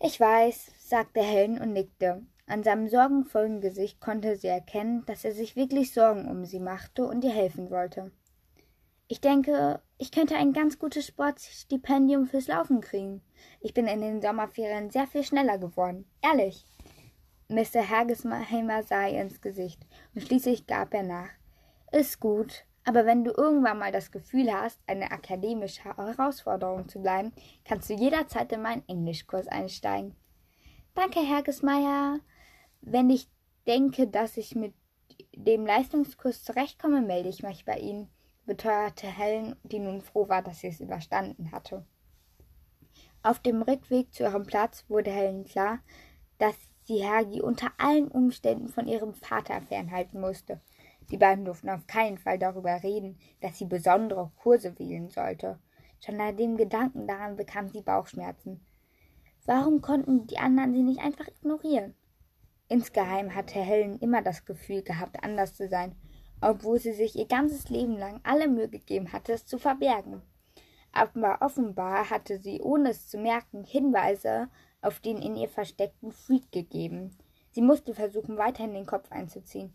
Ich 0.00 0.20
weiß, 0.20 0.70
sagte 0.78 1.20
Helen 1.20 1.60
und 1.60 1.72
nickte. 1.72 2.22
An 2.48 2.62
seinem 2.62 2.88
sorgenvollen 2.88 3.60
Gesicht 3.60 4.00
konnte 4.00 4.36
sie 4.36 4.46
erkennen, 4.46 5.04
dass 5.04 5.22
er 5.22 5.32
sich 5.32 5.54
wirklich 5.54 5.92
Sorgen 5.92 6.26
um 6.26 6.46
sie 6.46 6.60
machte 6.60 7.04
und 7.04 7.22
ihr 7.22 7.30
helfen 7.30 7.70
wollte. 7.70 8.10
Ich 9.06 9.20
denke, 9.20 9.82
ich 9.98 10.12
könnte 10.12 10.36
ein 10.36 10.54
ganz 10.54 10.78
gutes 10.78 11.06
Sportstipendium 11.06 12.26
fürs 12.26 12.48
Laufen 12.48 12.80
kriegen. 12.80 13.20
Ich 13.60 13.74
bin 13.74 13.86
in 13.86 14.00
den 14.00 14.22
Sommerferien 14.22 14.90
sehr 14.90 15.06
viel 15.06 15.24
schneller 15.24 15.58
geworden. 15.58 16.06
Ehrlich. 16.22 16.64
Mr. 17.48 17.82
Hergesheimer 17.82 18.82
sah 18.82 19.06
ihr 19.06 19.20
ins 19.22 19.40
Gesicht 19.42 19.80
und 20.14 20.22
schließlich 20.22 20.66
gab 20.66 20.94
er 20.94 21.02
nach. 21.02 21.30
Ist 21.92 22.18
gut, 22.18 22.64
aber 22.84 23.04
wenn 23.04 23.24
du 23.24 23.32
irgendwann 23.36 23.78
mal 23.78 23.92
das 23.92 24.10
Gefühl 24.10 24.50
hast, 24.50 24.80
eine 24.86 25.10
akademische 25.10 25.84
Herausforderung 25.84 26.88
zu 26.88 27.02
bleiben, 27.02 27.32
kannst 27.66 27.90
du 27.90 27.94
jederzeit 27.94 28.50
in 28.52 28.62
meinen 28.62 28.88
Englischkurs 28.88 29.48
einsteigen. 29.48 30.16
Danke, 30.94 31.20
Herr 31.20 31.42
Gesmeier. 31.42 32.20
Wenn 32.80 33.10
ich 33.10 33.28
denke, 33.66 34.06
dass 34.06 34.36
ich 34.36 34.54
mit 34.54 34.74
dem 35.34 35.66
Leistungskurs 35.66 36.42
zurechtkomme, 36.44 37.02
melde 37.02 37.28
ich 37.28 37.42
mich 37.42 37.64
bei 37.64 37.78
Ihnen, 37.78 38.08
beteuerte 38.46 39.06
Helen, 39.06 39.56
die 39.62 39.78
nun 39.78 40.00
froh 40.00 40.28
war, 40.28 40.42
dass 40.42 40.60
sie 40.60 40.68
es 40.68 40.80
überstanden 40.80 41.52
hatte. 41.52 41.84
Auf 43.22 43.40
dem 43.40 43.62
Rückweg 43.62 44.12
zu 44.14 44.22
ihrem 44.22 44.46
Platz 44.46 44.84
wurde 44.88 45.10
Helen 45.10 45.44
klar, 45.44 45.80
dass 46.38 46.54
sie 46.84 47.02
Hergi 47.02 47.42
unter 47.42 47.70
allen 47.76 48.08
Umständen 48.08 48.68
von 48.68 48.86
ihrem 48.86 49.12
Vater 49.12 49.60
fernhalten 49.60 50.20
musste. 50.20 50.60
Die 51.10 51.18
beiden 51.18 51.44
durften 51.44 51.68
auf 51.68 51.86
keinen 51.86 52.18
Fall 52.18 52.38
darüber 52.38 52.82
reden, 52.82 53.18
dass 53.40 53.58
sie 53.58 53.66
besondere 53.66 54.30
Kurse 54.36 54.78
wählen 54.78 55.10
sollte. 55.10 55.58
Schon 56.00 56.16
nach 56.16 56.32
dem 56.32 56.56
Gedanken 56.56 57.06
daran 57.06 57.36
bekam 57.36 57.68
sie 57.68 57.82
Bauchschmerzen. 57.82 58.64
Warum 59.46 59.80
konnten 59.80 60.26
die 60.26 60.38
anderen 60.38 60.72
sie 60.72 60.82
nicht 60.82 61.00
einfach 61.00 61.28
ignorieren? 61.28 61.94
Insgeheim 62.68 63.34
hatte 63.34 63.60
Helen 63.60 63.98
immer 63.98 64.22
das 64.22 64.44
Gefühl 64.44 64.82
gehabt, 64.82 65.22
anders 65.22 65.54
zu 65.54 65.68
sein, 65.68 65.96
obwohl 66.40 66.78
sie 66.78 66.92
sich 66.92 67.16
ihr 67.16 67.26
ganzes 67.26 67.68
Leben 67.70 67.96
lang 67.96 68.20
alle 68.22 68.46
Mühe 68.46 68.68
gegeben 68.68 69.12
hatte, 69.12 69.32
es 69.32 69.46
zu 69.46 69.58
verbergen. 69.58 70.22
Aber 70.92 71.38
offenbar 71.40 72.10
hatte 72.10 72.38
sie, 72.38 72.60
ohne 72.60 72.90
es 72.90 73.08
zu 73.08 73.18
merken, 73.18 73.64
Hinweise 73.64 74.48
auf 74.80 75.00
den 75.00 75.18
in 75.18 75.36
ihr 75.36 75.48
versteckten 75.48 76.12
Freak 76.12 76.52
gegeben. 76.52 77.16
Sie 77.50 77.62
musste 77.62 77.94
versuchen, 77.94 78.36
weiterhin 78.36 78.74
den 78.74 78.86
Kopf 78.86 79.10
einzuziehen. 79.10 79.72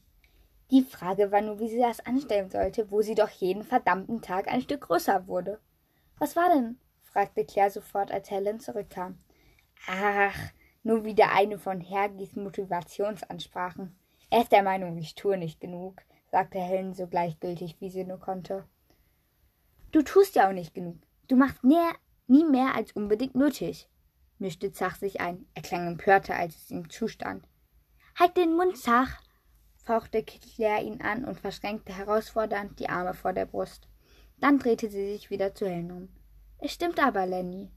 Die 0.72 0.84
Frage 0.84 1.32
war 1.32 1.42
nur, 1.42 1.60
wie 1.60 1.70
sie 1.70 1.80
das 1.80 2.00
anstellen 2.06 2.50
sollte, 2.50 2.90
wo 2.90 3.02
sie 3.02 3.16
doch 3.16 3.30
jeden 3.30 3.64
verdammten 3.64 4.22
Tag 4.22 4.48
ein 4.48 4.62
Stück 4.62 4.82
größer 4.82 5.28
wurde. 5.28 5.60
Was 6.20 6.36
war 6.36 6.50
denn? 6.50 6.80
fragte 7.02 7.46
Claire 7.46 7.70
sofort, 7.70 8.12
als 8.12 8.32
Helen 8.32 8.60
zurückkam. 8.60 9.20
Ach, 9.88 10.36
nur 10.84 11.06
wieder 11.06 11.32
eine 11.32 11.58
von 11.58 11.82
Hergis 11.82 12.36
Motivationsansprachen. 12.36 13.96
Er 14.30 14.42
ist 14.42 14.52
der 14.52 14.64
Meinung, 14.64 14.98
ich 14.98 15.16
tue 15.16 15.38
nicht 15.38 15.60
genug, 15.60 16.02
sagte 16.32 16.60
Helen 16.60 16.94
so 16.94 17.08
gleichgültig, 17.08 17.78
wie 17.80 17.90
sie 17.90 18.04
nur 18.04 18.20
konnte. 18.20 18.66
Du 19.92 20.02
tust 20.02 20.36
ja 20.36 20.48
auch 20.48 20.54
nicht 20.54 20.74
genug. 20.74 20.98
Du 21.28 21.36
machst 21.36 21.64
näher, 21.64 21.94
nie 22.28 22.44
mehr 22.44 22.76
als 22.76 22.92
unbedingt 22.94 23.36
nötig, 23.36 23.90
mischte 24.40 24.72
Zach 24.72 24.96
sich 24.96 25.22
ein. 25.22 25.46
Er 25.54 25.62
klang 25.62 25.88
empörter, 25.88 26.36
als 26.36 26.56
es 26.56 26.72
ihm 26.72 26.90
zustand. 26.90 27.48
Halt 28.20 28.36
den 28.38 28.56
Mund, 28.56 28.78
Zach, 28.78 29.22
fauchte 29.84 30.24
Claire 30.24 30.84
ihn 30.84 31.02
an 31.02 31.26
und 31.26 31.40
verschränkte 31.40 31.96
herausfordernd 31.96 32.80
die 32.80 32.90
Arme 32.90 33.14
vor 33.14 33.34
der 33.34 33.46
Brust. 33.46 33.88
Dann 34.40 34.60
drehte 34.60 34.90
sie 34.90 35.14
sich 35.14 35.30
wieder 35.30 35.56
zu 35.56 35.68
Helen 35.68 35.92
um. 35.92 36.10
Es 36.58 36.74
stimmt 36.74 37.00
aber, 37.00 37.26
Lenny, 37.26 37.72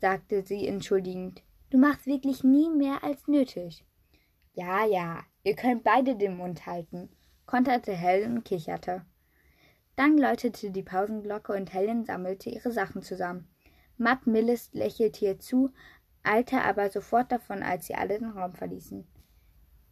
sagte 0.00 0.42
sie 0.42 0.66
entschuldigend. 0.66 1.42
Du 1.72 1.78
machst 1.78 2.04
wirklich 2.04 2.44
nie 2.44 2.68
mehr 2.68 3.02
als 3.02 3.26
nötig. 3.28 3.82
Ja, 4.52 4.84
ja, 4.84 5.24
ihr 5.42 5.56
könnt 5.56 5.84
beide 5.84 6.16
den 6.16 6.36
Mund 6.36 6.66
halten, 6.66 7.08
konterte 7.46 7.94
Helen 7.94 8.36
und 8.36 8.44
kicherte. 8.44 9.06
Dann 9.96 10.18
läutete 10.18 10.70
die 10.70 10.82
Pausenglocke 10.82 11.54
und 11.54 11.72
Helen 11.72 12.04
sammelte 12.04 12.50
ihre 12.50 12.70
Sachen 12.72 13.00
zusammen. 13.00 13.48
Matt 13.96 14.26
Millis 14.26 14.68
lächelte 14.74 15.24
ihr 15.24 15.38
zu, 15.38 15.70
eilte 16.22 16.60
aber 16.60 16.90
sofort 16.90 17.32
davon, 17.32 17.62
als 17.62 17.86
sie 17.86 17.94
alle 17.94 18.18
den 18.18 18.32
Raum 18.32 18.52
verließen. 18.52 19.06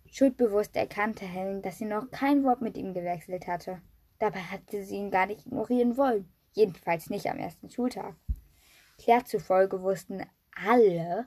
Schuldbewusst 0.05 0.77
erkannte 0.77 1.25
Helen, 1.25 1.63
dass 1.63 1.79
sie 1.79 1.87
noch 1.87 2.11
kein 2.11 2.45
Wort 2.45 2.61
mit 2.61 2.77
ihm 2.77 2.93
gewechselt 2.93 3.47
hatte. 3.47 3.81
Dabei 4.19 4.41
hatte 4.41 4.85
sie 4.85 4.97
ihn 4.97 5.11
gar 5.11 5.25
nicht 5.25 5.47
ignorieren 5.47 5.97
wollen, 5.97 6.31
jedenfalls 6.53 7.09
nicht 7.09 7.31
am 7.31 7.39
ersten 7.39 7.71
Schultag. 7.71 8.17
Claire 8.99 9.25
zufolge 9.25 9.81
wussten 9.81 10.27
alle, 10.55 11.27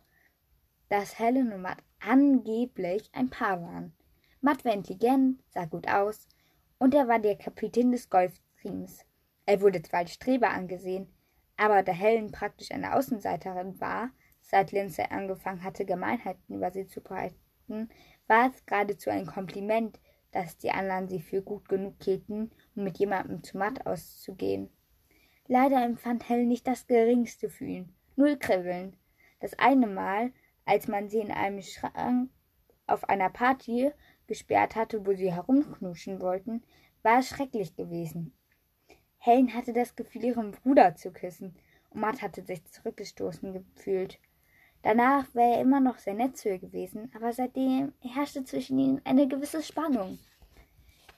dass 0.89 1.19
Helen 1.19 1.51
und 1.51 1.61
Matt 1.61 1.77
angeblich 1.99 3.09
ein 3.13 3.29
Paar 3.29 3.61
waren. 3.61 3.93
Matt 4.41 4.65
war 4.65 4.73
intelligent, 4.73 5.41
sah 5.49 5.65
gut 5.65 5.87
aus 5.87 6.27
und 6.77 6.93
er 6.93 7.07
war 7.07 7.19
der 7.19 7.37
Kapitän 7.37 7.91
des 7.91 8.09
Golfteams. 8.09 9.05
Er 9.45 9.61
wurde 9.61 9.81
zwar 9.81 9.99
als 9.99 10.13
Streber 10.13 10.49
angesehen, 10.49 11.07
aber 11.57 11.83
da 11.83 11.91
Helen 11.91 12.31
praktisch 12.31 12.71
eine 12.71 12.95
Außenseiterin 12.95 13.79
war, 13.79 14.09
seit 14.41 14.71
Lindsay 14.71 15.05
angefangen 15.09 15.63
hatte, 15.63 15.85
Gemeinheiten 15.85 16.55
über 16.55 16.71
sie 16.71 16.87
zu 16.87 17.01
breiten, 17.01 17.89
war 18.27 18.49
es 18.49 18.65
geradezu 18.65 19.09
ein 19.09 19.25
Kompliment, 19.25 19.99
dass 20.31 20.57
die 20.57 20.71
anderen 20.71 21.07
sie 21.07 21.21
für 21.21 21.41
gut 21.41 21.69
genug 21.69 21.95
hielten, 22.03 22.51
um 22.75 22.83
mit 22.83 22.97
jemandem 22.97 23.43
zu 23.43 23.57
Matt 23.57 23.85
auszugehen. 23.85 24.69
Leider 25.47 25.83
empfand 25.83 26.27
Helen 26.27 26.47
nicht 26.47 26.67
das 26.67 26.87
geringste 26.87 27.49
für. 27.49 27.85
Null 28.15 28.37
Kribbeln. 28.37 28.95
Das 29.39 29.57
eine 29.59 29.87
Mal, 29.87 30.31
als 30.65 30.88
man 30.88 31.10
sie 31.10 31.20
in 31.20 31.32
einem 31.32 31.62
Schrank 31.62 32.29
auf 32.88 33.08
einer 33.10 33.29
Party 33.29 33.91
gesperrt 34.27 34.75
hatte, 34.75 35.05
wo 35.05 35.13
sie 35.13 35.32
herumknuschen 35.32 36.22
wollten, 36.22 36.63
war 37.01 37.20
es 37.20 37.29
schrecklich 37.29 37.75
gewesen. 37.75 38.34
Helen 39.17 39.53
hatte 39.53 39.74
das 39.74 39.96
Gefühl, 39.96 40.25
ihren 40.25 40.51
Bruder 40.51 40.96
zu 40.96 41.12
küssen, 41.12 41.55
und 41.89 42.01
Matt 42.01 42.22
hatte 42.22 42.43
sich 42.43 42.63
zurückgestoßen 42.65 43.53
gefühlt. 43.53 44.20
Danach 44.82 45.34
war 45.34 45.55
er 45.55 45.62
immer 45.62 45.79
noch 45.79 45.98
sehr 45.98 46.13
nett 46.13 46.36
zu 46.36 46.50
ihr 46.50 46.60
gewesen, 46.60 47.10
aber 47.15 47.32
seitdem 47.32 47.93
herrschte 48.01 48.43
zwischen 48.43 48.77
ihnen 48.77 49.01
eine 49.05 49.27
gewisse 49.27 49.63
Spannung. 49.63 50.20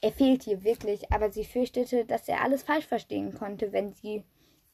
Er 0.01 0.11
fehlte 0.11 0.51
ihr 0.51 0.63
wirklich, 0.63 1.11
aber 1.11 1.31
sie 1.31 1.45
fürchtete, 1.45 2.05
dass 2.05 2.27
er 2.27 2.41
alles 2.41 2.61
falsch 2.61 2.85
verstehen 2.85 3.33
konnte, 3.33 3.71
wenn 3.71 3.93
sie 3.93 4.23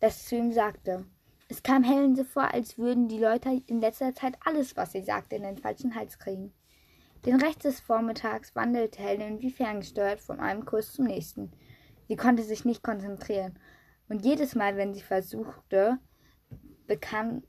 das 0.01 0.25
zu 0.25 0.35
ihm 0.35 0.51
sagte. 0.51 1.05
Es 1.51 1.63
kam 1.63 1.83
Helen 1.83 2.15
so 2.15 2.23
vor, 2.23 2.53
als 2.53 2.77
würden 2.77 3.09
die 3.09 3.19
Leute 3.19 3.61
in 3.67 3.81
letzter 3.81 4.15
Zeit 4.15 4.37
alles, 4.45 4.77
was 4.77 4.93
sie 4.93 5.01
sagte, 5.01 5.35
in 5.35 5.43
den 5.43 5.57
falschen 5.57 5.95
Hals 5.95 6.17
kriegen. 6.17 6.53
Den 7.25 7.41
Rest 7.41 7.65
des 7.65 7.81
Vormittags 7.81 8.55
wandelte 8.55 9.03
Helen 9.03 9.41
wie 9.41 9.51
ferngesteuert 9.51 10.21
von 10.21 10.39
einem 10.39 10.63
Kurs 10.63 10.93
zum 10.93 11.07
nächsten. 11.07 11.51
Sie 12.07 12.15
konnte 12.15 12.43
sich 12.43 12.63
nicht 12.63 12.83
konzentrieren, 12.83 13.59
und 14.07 14.23
jedes 14.23 14.55
Mal, 14.55 14.77
wenn 14.77 14.93
sie 14.93 15.01
versuchte, 15.01 15.99
bekam, 16.87 17.43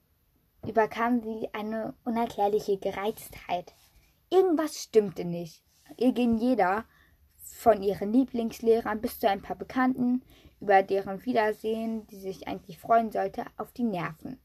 überkam 0.66 1.22
sie 1.22 1.48
eine 1.52 1.94
unerklärliche 2.04 2.78
Gereiztheit. 2.78 3.72
Irgendwas 4.30 4.82
stimmte 4.82 5.24
nicht. 5.24 5.62
Ihr 5.96 6.10
ging 6.10 6.38
jeder, 6.38 6.86
von 7.36 7.84
ihren 7.84 8.12
Lieblingslehrern 8.12 9.00
bis 9.00 9.20
zu 9.20 9.28
ein 9.28 9.42
paar 9.42 9.56
Bekannten, 9.56 10.22
über 10.62 10.82
deren 10.82 11.24
Wiedersehen, 11.24 12.06
die 12.06 12.18
sich 12.18 12.48
eigentlich 12.48 12.78
freuen 12.78 13.10
sollte, 13.10 13.44
auf 13.56 13.72
die 13.72 13.82
Nerven. 13.82 14.40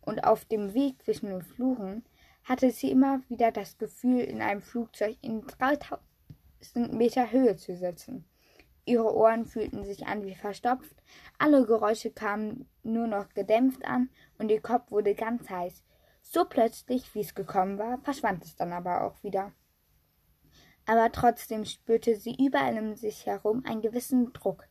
Und 0.00 0.24
auf 0.24 0.44
dem 0.44 0.72
Weg 0.72 1.02
zwischen 1.02 1.28
den 1.28 1.42
Fluren 1.42 2.04
hatte 2.44 2.70
sie 2.70 2.90
immer 2.90 3.20
wieder 3.28 3.52
das 3.52 3.76
Gefühl, 3.76 4.20
in 4.20 4.40
einem 4.40 4.62
Flugzeug 4.62 5.18
in 5.20 5.42
3000 5.42 6.00
Meter 6.94 7.30
Höhe 7.30 7.56
zu 7.56 7.76
sitzen. 7.76 8.24
Ihre 8.86 9.14
Ohren 9.14 9.44
fühlten 9.44 9.84
sich 9.84 10.06
an 10.06 10.24
wie 10.24 10.34
verstopft, 10.34 10.96
alle 11.36 11.66
Geräusche 11.66 12.10
kamen 12.10 12.66
nur 12.82 13.06
noch 13.06 13.28
gedämpft 13.34 13.84
an 13.84 14.08
und 14.38 14.50
ihr 14.50 14.62
Kopf 14.62 14.90
wurde 14.90 15.14
ganz 15.14 15.50
heiß. 15.50 15.84
So 16.22 16.46
plötzlich, 16.46 17.14
wie 17.14 17.20
es 17.20 17.34
gekommen 17.34 17.78
war, 17.78 17.98
verschwand 17.98 18.44
es 18.44 18.56
dann 18.56 18.72
aber 18.72 19.04
auch 19.04 19.22
wieder 19.22 19.52
aber 20.88 21.12
trotzdem 21.12 21.66
spürte 21.66 22.16
sie 22.16 22.34
überall 22.34 22.78
um 22.78 22.96
sich 22.96 23.26
herum 23.26 23.62
einen 23.66 23.82
gewissen 23.82 24.32
Druck, 24.32 24.66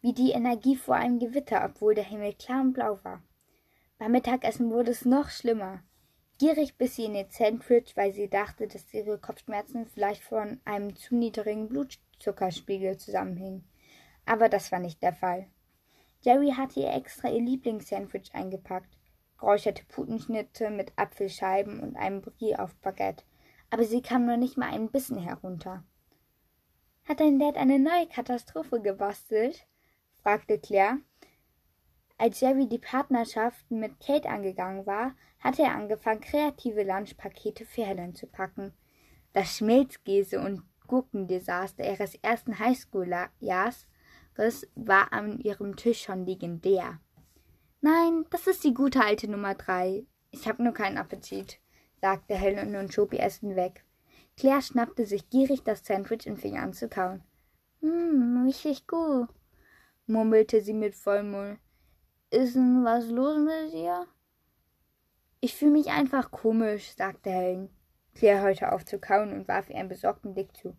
wie 0.00 0.12
die 0.12 0.32
Energie 0.32 0.76
vor 0.76 0.94
einem 0.94 1.18
Gewitter, 1.18 1.64
obwohl 1.64 1.94
der 1.94 2.04
Himmel 2.04 2.34
klar 2.34 2.62
und 2.62 2.72
blau 2.72 2.98
war. 3.02 3.22
Beim 3.98 4.12
Mittagessen 4.12 4.70
wurde 4.70 4.92
es 4.92 5.04
noch 5.04 5.30
schlimmer. 5.30 5.82
Gierig 6.38 6.78
biss 6.78 6.96
sie 6.96 7.06
in 7.06 7.14
ihr 7.14 7.26
Sandwich, 7.30 7.96
weil 7.96 8.12
sie 8.12 8.28
dachte, 8.28 8.68
dass 8.68 8.94
ihre 8.94 9.18
Kopfschmerzen 9.18 9.86
vielleicht 9.86 10.22
von 10.22 10.60
einem 10.64 10.94
zu 10.94 11.16
niedrigen 11.16 11.68
Blutzuckerspiegel 11.68 12.96
zusammenhingen. 12.96 13.64
Aber 14.24 14.48
das 14.48 14.70
war 14.70 14.78
nicht 14.78 15.02
der 15.02 15.12
Fall. 15.12 15.46
Jerry 16.22 16.52
hatte 16.56 16.80
ihr 16.80 16.92
extra 16.92 17.28
ihr 17.28 17.42
Lieblingssandwich 17.42 18.34
eingepackt. 18.34 18.96
Geräucherte 19.38 19.84
Putenschnitte 19.84 20.70
mit 20.70 20.92
Apfelscheiben 20.96 21.80
und 21.80 21.96
einem 21.96 22.22
Brie 22.22 22.56
auf 22.56 22.74
Baguette 22.76 23.24
aber 23.70 23.84
sie 23.84 24.02
kam 24.02 24.26
nur 24.26 24.36
nicht 24.36 24.56
mal 24.56 24.72
einen 24.72 24.90
Bissen 24.90 25.18
herunter. 25.18 25.84
Hat 27.04 27.20
dein 27.20 27.38
Dad 27.38 27.56
eine 27.56 27.78
neue 27.78 28.06
Katastrophe 28.06 28.80
gebastelt? 28.80 29.66
Fragte 30.28 30.58
Claire. 30.58 30.98
Als 32.18 32.40
Jerry 32.40 32.68
die 32.68 32.78
Partnerschaft 32.78 33.70
mit 33.70 33.98
Kate 33.98 34.28
angegangen 34.28 34.84
war, 34.84 35.14
hatte 35.40 35.62
er 35.62 35.74
angefangen, 35.74 36.20
kreative 36.20 36.82
Lunchpakete 36.82 37.64
für 37.64 37.86
Helen 37.86 38.14
zu 38.14 38.26
packen. 38.26 38.74
Das 39.32 39.56
Schmelzkäse- 39.56 40.38
und 40.38 40.64
Gurkendesaster 40.86 41.90
ihres 41.90 42.14
ersten 42.16 42.58
Highschool-Jahres 42.58 43.86
war 44.74 45.14
an 45.14 45.38
ihrem 45.38 45.76
Tisch 45.76 46.02
schon 46.02 46.26
legendär. 46.26 47.00
Nein, 47.80 48.26
das 48.28 48.46
ist 48.46 48.64
die 48.64 48.74
gute 48.74 49.02
alte 49.02 49.30
Nummer 49.30 49.54
drei. 49.54 50.04
Ich 50.30 50.46
habe 50.46 50.62
nur 50.62 50.74
keinen 50.74 50.98
Appetit, 50.98 51.58
sagte 52.02 52.34
Helen 52.34 52.76
und 52.76 52.92
schob 52.92 53.14
ihr 53.14 53.20
Essen 53.22 53.56
weg. 53.56 53.82
Claire 54.36 54.60
schnappte 54.60 55.06
sich 55.06 55.30
gierig 55.30 55.62
das 55.62 55.86
Sandwich 55.86 56.28
und 56.28 56.36
fing 56.36 56.58
an 56.58 56.74
zu 56.74 56.90
kauen. 56.90 57.22
Hm, 57.80 58.44
richtig 58.44 58.86
gut, 58.86 59.28
murmelte 60.08 60.60
sie 60.60 60.74
mit 60.74 60.94
Vollmund. 60.94 61.58
Ist 62.30 62.56
denn 62.56 62.84
was 62.84 63.08
los 63.08 63.38
mit 63.38 63.72
dir? 63.72 64.06
Ich 65.40 65.54
fühle 65.54 65.72
mich 65.72 65.88
einfach 65.88 66.30
komisch, 66.30 66.94
sagte 66.96 67.30
Helen. 67.30 67.70
Claire 68.14 68.42
hörte 68.42 68.72
auf 68.72 68.84
zu 68.84 68.98
kauen 68.98 69.32
und 69.32 69.46
warf 69.46 69.70
ihr 69.70 69.76
einen 69.76 69.88
besorgten 69.88 70.34
Blick 70.34 70.56
zu. 70.56 70.76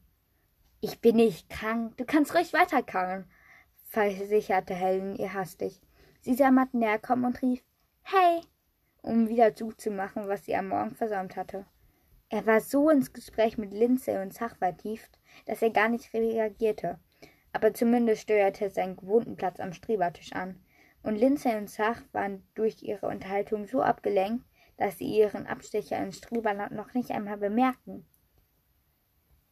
Ich 0.81 0.99
bin 0.99 1.15
nicht 1.15 1.49
krank, 1.49 1.95
du 1.97 2.05
kannst 2.05 2.35
ruhig 2.35 2.53
weiter 2.53 2.83
kauen, 2.83 3.25
versicherte 3.89 4.73
Helen 4.73 5.15
ihr 5.15 5.33
hastig. 5.33 5.81
Sie 6.21 6.33
sah 6.33 6.51
Matt 6.51 6.73
näher 6.73 6.99
kommen 6.99 7.25
und 7.25 7.41
rief 7.41 7.63
Hey, 8.01 8.41
um 9.01 9.29
wieder 9.29 9.55
zuzumachen, 9.55 10.27
was 10.27 10.45
sie 10.45 10.55
am 10.55 10.69
Morgen 10.69 10.95
versäumt 10.95 11.35
hatte. 11.35 11.65
Er 12.29 12.45
war 12.45 12.61
so 12.61 12.89
ins 12.89 13.13
Gespräch 13.13 13.57
mit 13.57 13.71
Lindsay 13.73 14.21
und 14.21 14.33
Zach 14.33 14.55
vertieft, 14.55 15.19
dass 15.45 15.61
er 15.61 15.71
gar 15.71 15.89
nicht 15.89 16.13
reagierte. 16.13 16.99
Aber 17.51 17.73
zumindest 17.73 18.21
steuerte 18.21 18.65
er 18.65 18.71
seinen 18.71 18.95
gewohnten 18.95 19.35
Platz 19.35 19.59
am 19.59 19.73
Strebertisch 19.73 20.33
an. 20.33 20.63
Und 21.01 21.15
Lindsay 21.15 21.55
und 21.55 21.69
Zach 21.69 22.01
waren 22.11 22.47
durch 22.55 22.83
ihre 22.83 23.07
Unterhaltung 23.07 23.65
so 23.65 23.81
abgelenkt, 23.81 24.45
dass 24.77 24.97
sie 24.97 25.05
ihren 25.05 25.47
Abstecher 25.47 25.97
ins 25.97 26.17
Streberland 26.17 26.73
noch 26.73 26.93
nicht 26.93 27.11
einmal 27.11 27.37
bemerkten. 27.37 28.05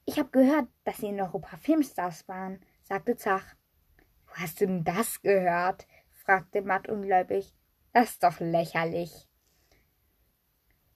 Ich 0.05 0.17
habe 0.19 0.29
gehört, 0.29 0.67
dass 0.85 0.97
sie 0.97 1.07
in 1.07 1.19
Europa 1.19 1.57
Filmstars 1.57 2.27
waren, 2.27 2.61
sagte 2.83 3.17
Zach. 3.17 3.55
Wo 4.25 4.33
hast 4.35 4.61
du 4.61 4.67
denn 4.67 4.83
das 4.83 5.21
gehört? 5.21 5.85
fragte 6.11 6.61
Matt 6.61 6.87
ungläubig. 6.87 7.53
Das 7.93 8.11
ist 8.11 8.23
doch 8.23 8.39
lächerlich. 8.39 9.27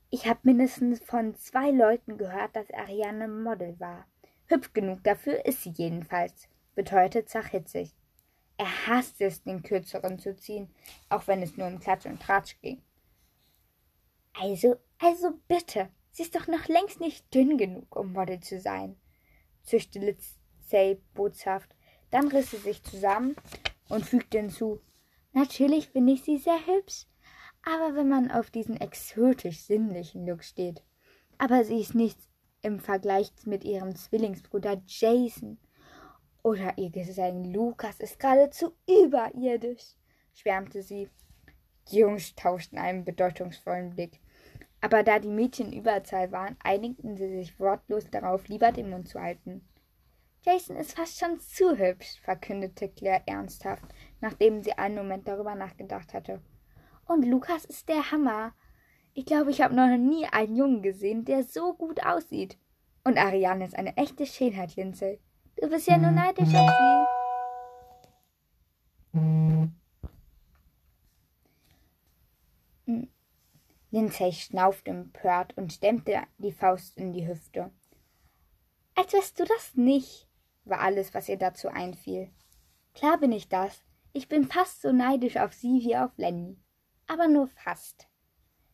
Ich 0.10 0.28
habe 0.28 0.40
mindestens 0.44 1.00
von 1.02 1.36
zwei 1.36 1.72
Leuten 1.72 2.18
gehört, 2.18 2.56
dass 2.56 2.72
Ariane 2.72 3.28
Model 3.28 3.80
war. 3.80 4.06
Hübsch 4.48 4.74
genug 4.74 5.04
dafür 5.04 5.46
ist 5.46 5.64
sie 5.64 5.72
jedenfalls, 5.72 6.50
beteuerte 6.76 7.26
Zach 7.26 7.48
hitzig. 7.48 7.96
Er 8.58 8.88
hasste 8.88 9.26
es, 9.26 9.44
den 9.44 9.64
Kürzeren 9.64 10.20
zu 10.20 10.36
ziehen, 10.36 10.74
auch 11.10 11.28
wenn 11.28 11.42
es 11.42 11.58
nur 11.58 11.68
um 11.68 11.80
Klatsch 11.80 12.06
und 12.06 12.22
Tratsch 12.22 12.60
ging. 12.62 12.82
Also, 14.34 14.76
also 15.00 15.32
bitte, 15.48 15.90
sie 16.12 16.24
ist 16.24 16.36
doch 16.36 16.48
noch 16.48 16.68
längst 16.68 17.00
nicht 17.00 17.34
dünn 17.34 17.58
genug, 17.58 17.96
um 17.96 18.14
Model 18.14 18.40
zu 18.40 18.60
sein, 18.60 18.96
zischte 19.64 20.00
Lindsay 20.00 21.02
bozhaft. 21.14 21.76
Dann 22.12 22.28
riss 22.28 22.52
sie 22.52 22.58
sich 22.58 22.84
zusammen 22.84 23.36
und 23.90 24.06
fügte 24.06 24.40
hinzu, 24.40 24.82
natürlich 25.34 25.90
finde 25.90 26.14
ich 26.14 26.24
sie 26.24 26.38
sehr 26.38 26.66
hübsch, 26.66 27.08
aber 27.64 27.96
wenn 27.96 28.10
man 28.10 28.32
auf 28.32 28.52
diesen 28.52 28.80
exotisch 28.80 29.62
sinnlichen 29.62 30.26
Look 30.26 30.44
steht. 30.44 30.84
Aber 31.38 31.64
sie 31.64 31.80
ist 31.80 31.96
nichts 31.96 32.28
im 32.62 32.80
Vergleich 32.80 33.32
mit 33.46 33.64
ihrem 33.64 33.96
Zwillingsbruder 33.96 34.82
Jason. 34.86 35.58
Oder 36.44 36.78
ihr 36.78 36.90
Gesellen 36.90 37.54
Lukas 37.54 38.00
ist 38.00 38.20
geradezu 38.20 38.74
überirdisch, 38.88 39.96
schwärmte 40.34 40.82
sie. 40.82 41.10
Die 41.90 42.00
Jungs 42.00 42.36
tauschten 42.36 42.80
einen 42.80 43.06
bedeutungsvollen 43.06 43.92
Blick. 43.92 44.20
Aber 44.82 45.04
da 45.04 45.20
die 45.20 45.30
Mädchen 45.30 45.72
Überzahl 45.72 46.32
waren, 46.32 46.58
einigten 46.64 47.16
sie 47.16 47.30
sich 47.30 47.60
wortlos 47.60 48.10
darauf, 48.10 48.48
lieber 48.48 48.72
den 48.72 48.90
Mund 48.90 49.08
zu 49.08 49.22
halten. 49.22 49.68
Jason 50.44 50.76
ist 50.76 50.94
fast 50.94 51.20
schon 51.20 51.40
zu 51.40 51.78
hübsch, 51.78 52.20
verkündete 52.22 52.90
Claire 52.90 53.22
ernsthaft, 53.28 53.84
nachdem 54.22 54.64
sie 54.64 54.74
einen 54.74 54.96
Moment 54.96 55.28
darüber 55.28 55.54
nachgedacht 55.54 56.16
hatte. 56.16 56.42
Und 57.06 57.26
Lukas 57.26 57.66
ist 57.66 57.90
der 57.90 58.12
Hammer. 58.12 58.56
Ich 59.14 59.26
glaube, 59.26 59.52
ich 59.52 59.62
habe 59.62 59.76
noch 59.76 59.96
nie 59.98 60.26
einen 60.26 60.56
Jungen 60.56 60.82
gesehen, 60.82 61.26
der 61.26 61.44
so 61.44 61.74
gut 61.76 62.04
aussieht. 62.04 62.58
Und 63.04 63.20
Ariane 63.20 63.66
ist 63.66 63.76
eine 63.76 63.96
echte 63.98 64.26
Schönheit, 64.26 64.76
Lindsay. 64.76 65.20
Du 65.62 65.70
bist 65.70 65.88
ja 65.88 65.98
nur 65.98 66.12
neidisch 66.12 66.54
auf 66.54 66.70
sie. 66.70 67.06
Hm. 69.14 69.72
Lindsay 73.92 74.34
schnaufte 74.34 74.92
empört 74.92 75.56
und 75.58 75.72
stemmte 75.72 76.24
die 76.38 76.52
Faust 76.52 76.98
in 76.98 77.14
die 77.14 77.28
Hüfte. 77.28 77.72
Als 78.96 79.14
wärst 79.14 79.40
du 79.40 79.46
das 79.46 79.76
nicht, 79.76 80.28
war 80.66 80.82
alles, 80.82 81.14
was 81.14 81.30
ihr 81.30 81.38
dazu 81.38 81.70
einfiel. 81.70 82.30
Klar 82.94 83.18
bin 83.18 83.32
ich 83.32 83.48
das. 83.48 83.84
Ich 84.12 84.28
bin 84.28 84.46
fast 84.46 84.82
so 84.82 84.92
neidisch 84.92 85.38
auf 85.38 85.54
sie 85.54 85.82
wie 85.82 85.96
auf 85.96 86.12
Lenny 86.18 86.58
aber 87.12 87.28
nur 87.28 87.48
fast. 87.48 88.08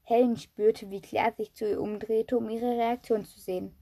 Helen 0.04 0.38
spürte, 0.38 0.92
wie 0.92 1.02
Claire 1.02 1.34
sich 1.36 1.54
zu 1.54 1.68
ihr 1.68 1.82
umdrehte, 1.82 2.38
um 2.38 2.50
ihre 2.50 2.78
Reaktion 2.78 3.26
zu 3.26 3.40
sehen. 3.40 3.76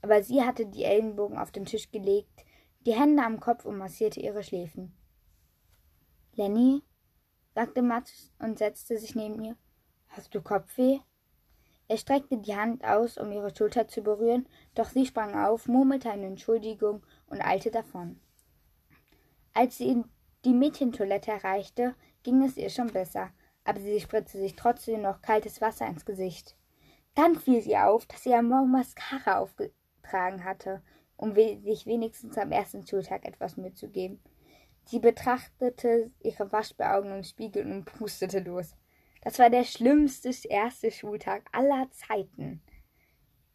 Aber 0.00 0.22
sie 0.22 0.42
hatte 0.42 0.64
die 0.64 0.84
Ellenbogen 0.84 1.36
auf 1.36 1.52
den 1.52 1.66
Tisch 1.66 1.90
gelegt, 1.90 2.44
die 2.80 2.94
Hände 2.94 3.22
am 3.22 3.40
Kopf 3.40 3.64
und 3.64 3.78
massierte 3.78 4.20
ihre 4.20 4.42
Schläfen. 4.42 4.96
Lenny, 6.34 6.82
sagte 7.54 7.82
Matt 7.82 8.12
und 8.38 8.58
setzte 8.58 8.98
sich 8.98 9.14
neben 9.14 9.42
ihr. 9.42 9.56
Hast 10.08 10.34
du 10.34 10.40
Kopfweh? 10.40 11.00
Er 11.88 11.96
streckte 11.96 12.36
die 12.36 12.54
Hand 12.54 12.84
aus, 12.84 13.18
um 13.18 13.32
ihre 13.32 13.54
Schulter 13.54 13.88
zu 13.88 14.02
berühren, 14.02 14.46
doch 14.74 14.90
sie 14.90 15.06
sprang 15.06 15.34
auf, 15.34 15.66
murmelte 15.68 16.10
eine 16.10 16.26
Entschuldigung 16.26 17.02
und 17.26 17.40
eilte 17.40 17.70
davon. 17.70 18.20
Als 19.54 19.78
sie 19.78 20.04
die 20.44 20.52
Mädchentoilette 20.52 21.32
erreichte, 21.32 21.94
ging 22.22 22.42
es 22.44 22.56
ihr 22.56 22.70
schon 22.70 22.92
besser, 22.92 23.30
aber 23.64 23.80
sie 23.80 24.00
spritzte 24.00 24.38
sich 24.38 24.54
trotzdem 24.54 25.02
noch 25.02 25.22
kaltes 25.22 25.60
Wasser 25.60 25.86
ins 25.86 26.04
Gesicht. 26.04 26.56
Dann 27.14 27.34
fiel 27.34 27.66
ihr 27.66 27.88
auf, 27.88 28.06
dass 28.06 28.22
sie 28.22 28.34
am 28.34 28.48
Morgen 28.48 28.70
Mascara 28.70 29.38
aufgetragen 29.38 30.44
hatte, 30.44 30.82
um 31.18 31.34
sich 31.34 31.84
wenigstens 31.84 32.38
am 32.38 32.52
ersten 32.52 32.86
Schultag 32.86 33.26
etwas 33.26 33.58
mitzugeben. 33.58 34.20
Sie 34.84 35.00
betrachtete 35.00 36.10
ihre 36.20 36.50
Waschbeaugen 36.50 37.12
im 37.12 37.24
Spiegel 37.24 37.70
und 37.70 37.84
pustete 37.84 38.40
los. 38.40 38.74
Das 39.20 39.38
war 39.38 39.50
der 39.50 39.64
schlimmste 39.64 40.30
erste 40.48 40.90
Schultag 40.90 41.48
aller 41.52 41.90
Zeiten. 41.90 42.62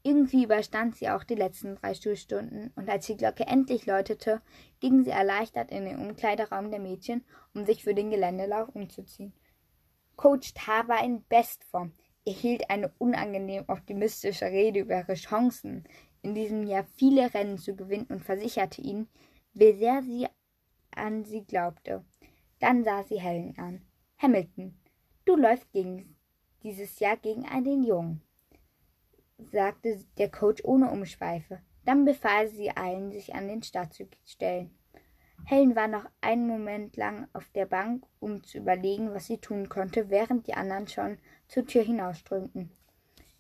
Irgendwie 0.04 0.44
überstand 0.44 0.98
sie 0.98 1.10
auch 1.10 1.24
die 1.24 1.36
letzten 1.36 1.76
drei 1.76 1.94
Schulstunden, 1.94 2.74
und 2.76 2.90
als 2.90 3.08
die 3.08 3.16
Glocke 3.16 3.48
endlich 3.48 3.86
läutete, 3.86 4.42
ging 4.82 5.06
sie 5.06 5.12
erleichtert 5.12 5.72
in 5.72 5.86
den 5.86 5.98
Umkleideraum 5.98 6.70
der 6.70 6.82
Mädchen, 6.82 7.24
um 7.56 7.66
sich 7.66 7.84
für 7.84 7.96
den 7.96 8.10
Geländelauf 8.10 8.68
umzuziehen. 8.76 9.34
Coach 10.18 10.54
Tar 10.54 10.90
war 10.90 11.04
in 11.04 11.26
Bestform. 11.28 11.94
Er 12.26 12.34
hielt 12.34 12.70
eine 12.70 12.94
unangenehm 12.98 13.64
optimistische 13.68 14.46
Rede 14.46 14.82
über 14.82 15.00
ihre 15.00 15.16
Chancen, 15.16 15.86
in 16.24 16.34
diesem 16.34 16.64
Jahr 16.64 16.86
viele 16.96 17.34
Rennen 17.34 17.58
zu 17.58 17.76
gewinnen 17.76 18.08
und 18.10 18.24
versicherte 18.24 18.82
ihnen, 18.82 19.08
wie 19.54 19.74
sehr 19.74 20.02
sie 20.02 20.28
an 20.96 21.26
sie 21.26 21.44
glaubte. 21.44 22.04
Dann 22.60 22.84
sah 22.84 23.04
sie 23.04 23.20
Helen 23.20 23.54
an. 23.58 23.82
Hamilton, 24.18 24.74
du 25.26 25.36
läufst 25.36 25.72
gegen, 25.72 26.16
dieses 26.64 27.00
Jahr 27.00 27.18
gegen 27.18 27.46
einen 27.46 27.84
Jungen, 27.84 28.22
sagte 29.38 30.00
der 30.18 30.32
Coach 30.32 30.64
ohne 30.64 30.90
Umschweife. 30.90 31.60
Dann 31.86 32.06
befahl 32.06 32.48
sie 32.48 32.72
allen, 32.72 33.12
sich 33.12 33.36
an 33.36 33.50
den 33.50 33.62
Start 33.62 33.94
zu 33.94 34.08
stellen. 34.26 34.74
Helen 35.46 35.76
war 35.76 35.90
noch 35.90 36.06
einen 36.22 36.48
Moment 36.48 36.96
lang 36.96 37.28
auf 37.34 37.50
der 37.50 37.66
Bank, 37.66 38.06
um 38.22 38.44
zu 38.44 38.60
überlegen, 38.60 39.14
was 39.14 39.28
sie 39.28 39.40
tun 39.40 39.68
konnte, 39.68 40.10
während 40.10 40.48
die 40.48 40.54
anderen 40.54 40.88
schon 40.88 41.18
zur 41.50 41.66
Tür 41.66 41.84
hinausströmten. 41.84 42.72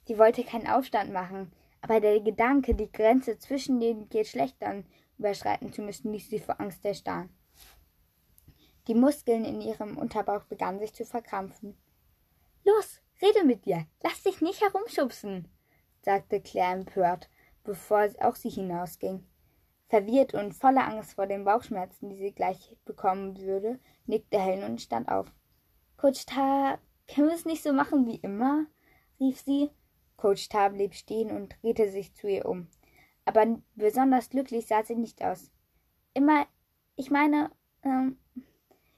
Sie 0.05 0.17
wollte 0.17 0.43
keinen 0.43 0.67
Aufstand 0.67 1.13
machen, 1.13 1.53
aber 1.83 1.99
der 1.99 2.21
Gedanke, 2.21 2.75
die 2.75 2.89
Grenze 2.89 3.37
zwischen 3.37 3.81
den 3.81 4.07
Geschlechtern 4.07 4.85
überschreiten 5.17 5.73
zu 5.73 5.81
müssen, 5.81 6.13
ließ 6.13 6.29
sie 6.29 6.39
vor 6.39 6.61
Angst 6.61 6.85
erstarren. 6.85 7.29
Die 8.87 8.95
Muskeln 8.95 9.43
in 9.43 9.59
ihrem 9.59 9.97
Unterbauch 9.97 10.45
begannen 10.45 10.79
sich 10.79 10.93
zu 10.93 11.05
verkrampfen. 11.05 11.77
Los, 12.63 13.01
rede 13.21 13.43
mit 13.43 13.65
dir, 13.65 13.85
lass 14.01 14.23
dich 14.23 14.39
nicht 14.39 14.61
herumschubsen, 14.61 15.49
sagte 16.01 16.39
Claire 16.39 16.79
empört, 16.79 17.29
bevor 17.65 18.07
auch 18.21 18.35
sie 18.35 18.49
hinausging. 18.49 19.27
Verwirrt 19.89 20.33
und 20.33 20.53
voller 20.53 20.87
Angst 20.87 21.15
vor 21.15 21.27
den 21.27 21.43
Bauchschmerzen, 21.43 22.09
die 22.09 22.17
sie 22.17 22.31
gleich 22.31 22.77
bekommen 22.85 23.37
würde, 23.41 23.77
nickte 24.05 24.39
Helen 24.39 24.63
und 24.63 24.81
stand 24.81 25.09
auf. 25.09 25.27
Coach 25.97 26.25
können 26.27 27.27
wir 27.27 27.35
es 27.35 27.45
nicht 27.45 27.61
so 27.61 27.73
machen 27.73 28.07
wie 28.07 28.15
immer? 28.15 28.67
rief 29.19 29.41
sie. 29.41 29.69
Coach 30.23 30.47
Tar 30.47 30.69
blieb 30.69 30.93
stehen 30.93 31.31
und 31.31 31.53
drehte 31.61 31.89
sich 31.89 32.13
zu 32.13 32.29
ihr 32.29 32.45
um. 32.45 32.69
Aber 33.25 33.59
besonders 33.75 34.29
glücklich 34.29 34.67
sah 34.67 34.81
sie 34.81 34.95
nicht 34.95 35.21
aus. 35.21 35.51
Immer, 36.13 36.47
ich 36.95 37.11
meine, 37.11 37.51
ähm, 37.83 38.17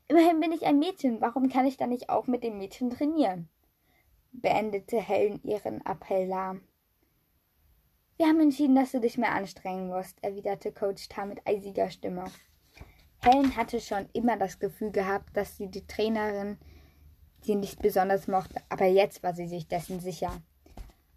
immerhin 0.07 0.39
bin 0.39 0.51
ich 0.51 0.67
ein 0.67 0.77
Mädchen. 0.77 1.21
Warum 1.21 1.49
kann 1.49 1.65
ich 1.65 1.77
dann 1.77 1.89
nicht 1.89 2.11
auch 2.11 2.27
mit 2.27 2.43
den 2.43 2.59
Mädchen 2.59 2.91
trainieren? 2.91 3.49
beendete 4.31 5.01
Helen 5.01 5.41
ihren 5.43 5.83
Appell 5.83 6.27
lahm. 6.27 6.61
Wir 8.17 8.27
haben 8.27 8.39
entschieden, 8.39 8.75
dass 8.75 8.91
du 8.91 8.99
dich 8.99 9.17
mehr 9.17 9.33
anstrengen 9.33 9.87
musst, 9.87 10.23
erwiderte 10.23 10.71
Coach 10.71 11.09
Tar 11.09 11.25
mit 11.25 11.47
eisiger 11.47 11.89
Stimme. 11.89 12.25
Helen 13.23 13.55
hatte 13.55 13.79
schon 13.79 14.07
immer 14.13 14.37
das 14.37 14.59
Gefühl 14.59 14.91
gehabt, 14.91 15.35
dass 15.35 15.57
sie 15.57 15.71
die 15.71 15.87
Trainerin 15.87 16.59
sie 17.41 17.55
nicht 17.55 17.81
besonders 17.81 18.27
mochte, 18.27 18.61
aber 18.69 18.85
jetzt 18.85 19.23
war 19.23 19.33
sie 19.33 19.47
sich 19.47 19.67
dessen 19.67 19.99
sicher. 19.99 20.43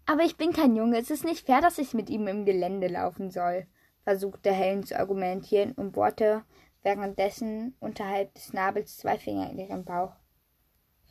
Aber 0.09 0.23
ich 0.23 0.37
bin 0.37 0.53
kein 0.53 0.75
Junge, 0.75 0.97
es 0.97 1.11
ist 1.11 1.23
nicht 1.23 1.45
fair, 1.45 1.61
dass 1.61 1.77
ich 1.77 1.93
mit 1.93 2.09
ihm 2.09 2.25
im 2.25 2.43
Gelände 2.43 2.87
laufen 2.87 3.29
soll, 3.29 3.67
versuchte 4.01 4.51
Helen 4.51 4.83
zu 4.83 4.97
argumentieren 4.97 5.73
und 5.73 5.91
bohrte 5.91 6.43
währenddessen 6.81 7.75
unterhalb 7.79 8.33
des 8.33 8.51
Nabels 8.51 8.97
zwei 8.97 9.19
Finger 9.19 9.51
in 9.51 9.59
ihren 9.59 9.85
Bauch. 9.85 10.15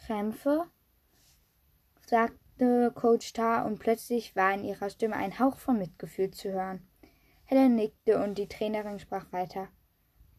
Krämpfe? 0.04 0.64
sagte 2.06 2.90
Coach 2.92 3.32
Tar 3.34 3.66
und 3.66 3.78
plötzlich 3.78 4.34
war 4.34 4.52
in 4.52 4.64
ihrer 4.64 4.90
Stimme 4.90 5.14
ein 5.14 5.38
Hauch 5.38 5.58
von 5.58 5.78
Mitgefühl 5.78 6.32
zu 6.32 6.50
hören. 6.50 6.84
Helen 7.44 7.76
nickte 7.76 8.20
und 8.20 8.36
die 8.36 8.48
Trainerin 8.48 8.98
sprach 8.98 9.30
weiter. 9.30 9.68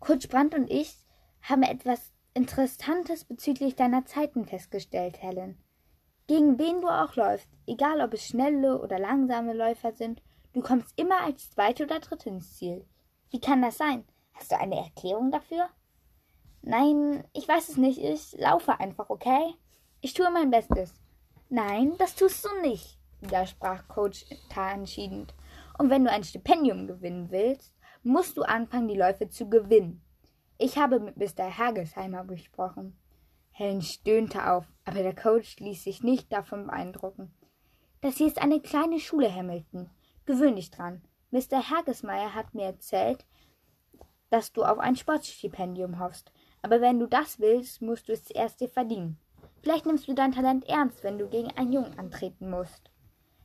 Coach 0.01 0.27
Brandt 0.27 0.53
und 0.53 0.69
ich 0.69 0.97
haben 1.43 1.63
etwas 1.63 2.11
Interessantes 2.33 3.23
bezüglich 3.23 3.77
deiner 3.77 4.05
Zeiten 4.05 4.43
festgestellt, 4.43 5.21
Helen. 5.21 5.63
Gegen 6.29 6.59
wen 6.59 6.79
du 6.79 6.87
auch 6.87 7.15
läufst, 7.15 7.49
egal 7.65 8.01
ob 8.01 8.13
es 8.13 8.23
schnelle 8.23 8.79
oder 8.79 8.99
langsame 8.99 9.51
Läufer 9.51 9.93
sind, 9.93 10.21
du 10.53 10.61
kommst 10.61 10.93
immer 10.95 11.21
als 11.23 11.49
Zweite 11.49 11.85
oder 11.85 11.99
Dritte 11.99 12.29
ins 12.29 12.55
Ziel. 12.55 12.85
Wie 13.31 13.41
kann 13.41 13.63
das 13.63 13.79
sein? 13.79 14.03
Hast 14.33 14.51
du 14.51 14.59
eine 14.59 14.75
Erklärung 14.75 15.31
dafür? 15.31 15.69
Nein, 16.61 17.23
ich 17.33 17.47
weiß 17.47 17.69
es 17.69 17.77
nicht. 17.77 17.97
Ich 17.97 18.39
laufe 18.39 18.79
einfach, 18.79 19.09
okay? 19.09 19.55
Ich 20.01 20.13
tue 20.13 20.29
mein 20.29 20.51
Bestes. 20.51 20.93
Nein, 21.49 21.95
das 21.97 22.13
tust 22.13 22.45
du 22.45 22.61
nicht, 22.61 22.99
widersprach 23.21 23.87
Coach 23.87 24.23
Tar 24.49 24.73
entschieden. 24.73 25.25
Und 25.79 25.89
wenn 25.89 26.03
du 26.03 26.11
ein 26.11 26.23
Stipendium 26.23 26.85
gewinnen 26.85 27.31
willst, 27.31 27.73
musst 28.03 28.37
du 28.37 28.43
anfangen, 28.43 28.87
die 28.87 28.97
Läufe 28.97 29.29
zu 29.29 29.49
gewinnen. 29.49 30.03
Ich 30.59 30.77
habe 30.77 30.99
mit 30.99 31.17
Mr. 31.17 31.45
Hergesheimer 31.45 32.23
besprochen. 32.23 32.95
Helen 33.59 33.81
stöhnte 33.81 34.49
auf, 34.49 34.65
aber 34.85 35.03
der 35.03 35.13
Coach 35.13 35.57
ließ 35.59 35.83
sich 35.83 36.01
nicht 36.01 36.31
davon 36.31 36.67
beeindrucken. 36.67 37.33
Das 37.99 38.15
hier 38.15 38.27
ist 38.27 38.41
eine 38.41 38.61
kleine 38.61 39.01
Schule, 39.01 39.35
Hamilton. 39.35 39.89
Gewöhn 40.25 40.55
dich 40.55 40.71
dran. 40.71 41.01
Mr. 41.31 41.69
Hergesmeier 41.69 42.33
hat 42.33 42.53
mir 42.53 42.63
erzählt, 42.63 43.25
dass 44.29 44.53
du 44.53 44.63
auf 44.63 44.79
ein 44.79 44.95
Sportstipendium 44.95 45.99
hoffst. 45.99 46.31
Aber 46.61 46.79
wenn 46.79 47.01
du 47.01 47.05
das 47.05 47.41
willst, 47.41 47.81
musst 47.81 48.07
du 48.07 48.13
es 48.13 48.23
zuerst 48.23 48.61
dir 48.61 48.69
verdienen. 48.69 49.19
Vielleicht 49.61 49.85
nimmst 49.85 50.07
du 50.07 50.13
dein 50.13 50.31
Talent 50.31 50.63
ernst, 50.69 51.03
wenn 51.03 51.17
du 51.17 51.27
gegen 51.27 51.51
einen 51.57 51.73
Jungen 51.73 51.99
antreten 51.99 52.49
musst. 52.49 52.89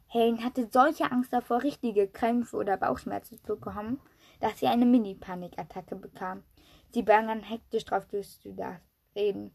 Helen 0.07 0.45
hatte 0.45 0.69
solche 0.71 1.11
Angst 1.11 1.33
davor, 1.33 1.65
richtige 1.65 2.07
Krämpfe 2.07 2.57
oder 2.57 2.77
Bauchschmerzen 2.77 3.43
zu 3.43 3.57
bekommen, 3.57 3.99
dass 4.39 4.61
sie 4.61 4.69
eine 4.69 4.87
Mini-Panikattacke 4.87 5.97
bekam. 5.97 6.45
Sie 6.93 7.03
begann 7.03 7.43
hektisch 7.43 7.85
drauf 7.85 8.07
reden. 9.17 9.51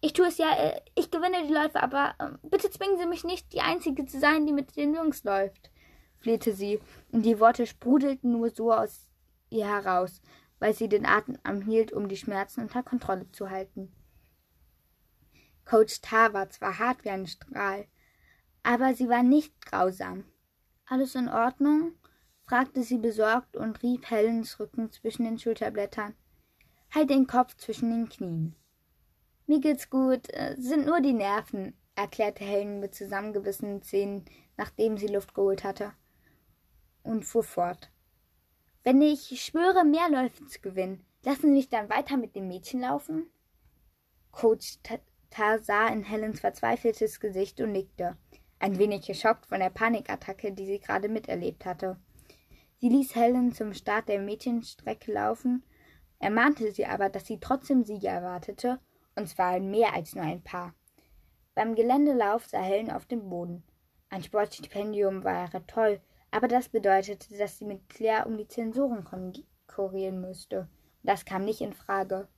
Ich 0.00 0.12
tue 0.12 0.26
es 0.26 0.38
ja, 0.38 0.52
äh, 0.52 0.80
ich 0.94 1.10
gewinne 1.10 1.46
die 1.46 1.52
Läufe, 1.52 1.82
aber 1.82 2.14
äh, 2.18 2.30
bitte 2.48 2.70
zwingen 2.70 2.98
Sie 2.98 3.06
mich 3.06 3.24
nicht, 3.24 3.52
die 3.52 3.60
Einzige 3.60 4.06
zu 4.06 4.20
sein, 4.20 4.46
die 4.46 4.52
mit 4.52 4.76
den 4.76 4.94
Jungs 4.94 5.24
läuft, 5.24 5.70
flehte 6.18 6.52
sie, 6.52 6.80
und 7.12 7.22
die 7.22 7.40
Worte 7.40 7.66
sprudelten 7.66 8.32
nur 8.32 8.50
so 8.50 8.72
aus 8.72 9.08
ihr 9.50 9.66
heraus, 9.66 10.22
weil 10.58 10.74
sie 10.74 10.88
den 10.88 11.06
Atem 11.06 11.38
anhielt, 11.42 11.92
um 11.92 12.08
die 12.08 12.16
Schmerzen 12.16 12.60
unter 12.60 12.82
Kontrolle 12.82 13.30
zu 13.32 13.50
halten. 13.50 13.92
Coach 15.64 16.00
Tar 16.00 16.32
war 16.32 16.50
zwar 16.50 16.78
hart 16.78 17.04
wie 17.04 17.10
ein 17.10 17.26
Strahl, 17.26 17.86
aber 18.62 18.94
sie 18.94 19.08
war 19.08 19.22
nicht 19.22 19.64
grausam. 19.64 20.24
Alles 20.86 21.14
in 21.14 21.28
Ordnung? 21.28 21.92
fragte 22.44 22.82
sie 22.82 22.98
besorgt 22.98 23.56
und 23.56 23.80
rieb 23.82 24.10
Helens 24.10 24.58
Rücken 24.58 24.90
zwischen 24.90 25.24
den 25.24 25.38
Schulterblättern. 25.38 26.16
Halt 26.92 27.10
den 27.10 27.28
Kopf 27.28 27.56
zwischen 27.56 27.90
den 27.90 28.08
Knien. 28.08 28.56
Mir 29.50 29.60
geht's 29.60 29.90
gut, 29.90 30.32
äh, 30.32 30.54
sind 30.58 30.86
nur 30.86 31.00
die 31.00 31.12
Nerven, 31.12 31.74
erklärte 31.96 32.44
Helen 32.44 32.78
mit 32.78 32.94
zusammengebissenen 32.94 33.82
Zähnen, 33.82 34.24
nachdem 34.56 34.96
sie 34.96 35.08
Luft 35.08 35.34
geholt 35.34 35.64
hatte, 35.64 35.92
und 37.02 37.24
fuhr 37.24 37.42
fort. 37.42 37.90
Wenn 38.84 39.02
ich 39.02 39.42
schwöre, 39.42 39.84
mehr 39.84 40.08
Läufe 40.08 40.46
zu 40.46 40.60
gewinnen, 40.60 41.04
lassen 41.24 41.48
Sie 41.48 41.50
mich 41.50 41.68
dann 41.68 41.90
weiter 41.90 42.16
mit 42.16 42.36
dem 42.36 42.46
Mädchen 42.46 42.82
laufen? 42.82 43.26
Coach 44.30 44.78
Tar 45.30 45.58
sah 45.58 45.88
in 45.88 46.04
Helens 46.04 46.38
verzweifeltes 46.38 47.18
Gesicht 47.18 47.60
und 47.60 47.72
nickte, 47.72 48.16
ein 48.60 48.78
wenig 48.78 49.04
geschockt 49.08 49.46
von 49.46 49.58
der 49.58 49.70
Panikattacke, 49.70 50.52
die 50.52 50.66
sie 50.66 50.78
gerade 50.78 51.08
miterlebt 51.08 51.64
hatte. 51.64 51.96
Sie 52.76 52.88
ließ 52.88 53.16
Helen 53.16 53.52
zum 53.52 53.74
Start 53.74 54.08
der 54.08 54.20
Mädchenstrecke 54.20 55.10
laufen 55.10 55.64
ermahnte 56.20 56.70
sie 56.70 56.86
aber, 56.86 57.08
dass 57.08 57.26
sie 57.26 57.40
trotzdem 57.40 57.84
Sieger 57.84 58.10
erwartete, 58.10 58.78
und 59.20 59.28
zwar 59.28 59.60
mehr 59.60 59.92
als 59.94 60.14
nur 60.14 60.24
ein 60.24 60.42
paar. 60.42 60.74
Beim 61.54 61.74
Geländelauf 61.74 62.46
sah 62.46 62.62
Helen 62.62 62.90
auf 62.90 63.06
dem 63.06 63.28
Boden. 63.28 63.62
Ein 64.08 64.22
Sportstipendium 64.22 65.24
wäre 65.24 65.64
toll, 65.66 66.00
aber 66.30 66.48
das 66.48 66.68
bedeutete, 66.68 67.36
dass 67.36 67.58
sie 67.58 67.66
mit 67.66 67.88
Claire 67.88 68.26
um 68.26 68.38
die 68.38 68.48
Zensoren 68.48 69.04
konkurrieren 69.04 70.20
müsste. 70.20 70.68
Das 71.02 71.24
kam 71.24 71.44
nicht 71.44 71.60
in 71.60 71.74
Frage. 71.74 72.28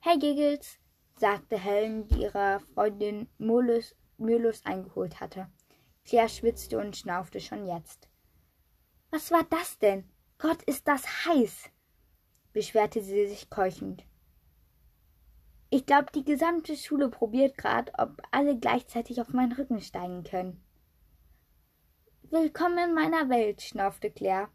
Hey 0.00 0.18
Giggles, 0.18 0.78
sagte 1.18 1.58
Helen, 1.58 2.06
die 2.08 2.22
ihre 2.22 2.60
Freundin 2.74 3.28
mühelos, 3.38 3.96
mühelos 4.18 4.64
eingeholt 4.64 5.20
hatte. 5.20 5.48
Claire 6.04 6.28
schwitzte 6.28 6.78
und 6.78 6.96
schnaufte 6.96 7.40
schon 7.40 7.66
jetzt. 7.66 8.08
Was 9.10 9.30
war 9.30 9.44
das 9.50 9.78
denn? 9.78 10.04
Gott, 10.38 10.62
ist 10.64 10.86
das 10.86 11.26
heiß! 11.26 11.70
beschwerte 12.52 13.02
sie 13.02 13.26
sich 13.26 13.50
keuchend. 13.50 14.04
Ich 15.76 15.84
glaube, 15.84 16.06
die 16.14 16.24
gesamte 16.24 16.74
Schule 16.74 17.10
probiert 17.10 17.58
grad, 17.58 17.92
ob 17.98 18.22
alle 18.30 18.58
gleichzeitig 18.58 19.20
auf 19.20 19.34
meinen 19.34 19.52
Rücken 19.52 19.82
steigen 19.82 20.24
können. 20.24 20.64
Willkommen 22.30 22.78
in 22.78 22.94
meiner 22.94 23.28
Welt, 23.28 23.60
schnaufte 23.60 24.10
Claire. 24.10 24.48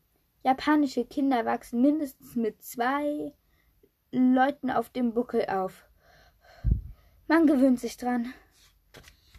Japanische 0.44 1.06
Kinder 1.06 1.46
wachsen 1.46 1.84
mindestens 1.84 2.36
mit 2.36 2.64
zwei 2.64 3.34
Leuten 4.12 4.72
auf 4.72 4.90
dem 4.90 5.14
Buckel 5.14 5.46
auf. 5.46 5.86
Man 7.28 7.46
gewöhnt 7.46 7.80
sich 7.80 7.98
dran. 7.98 8.34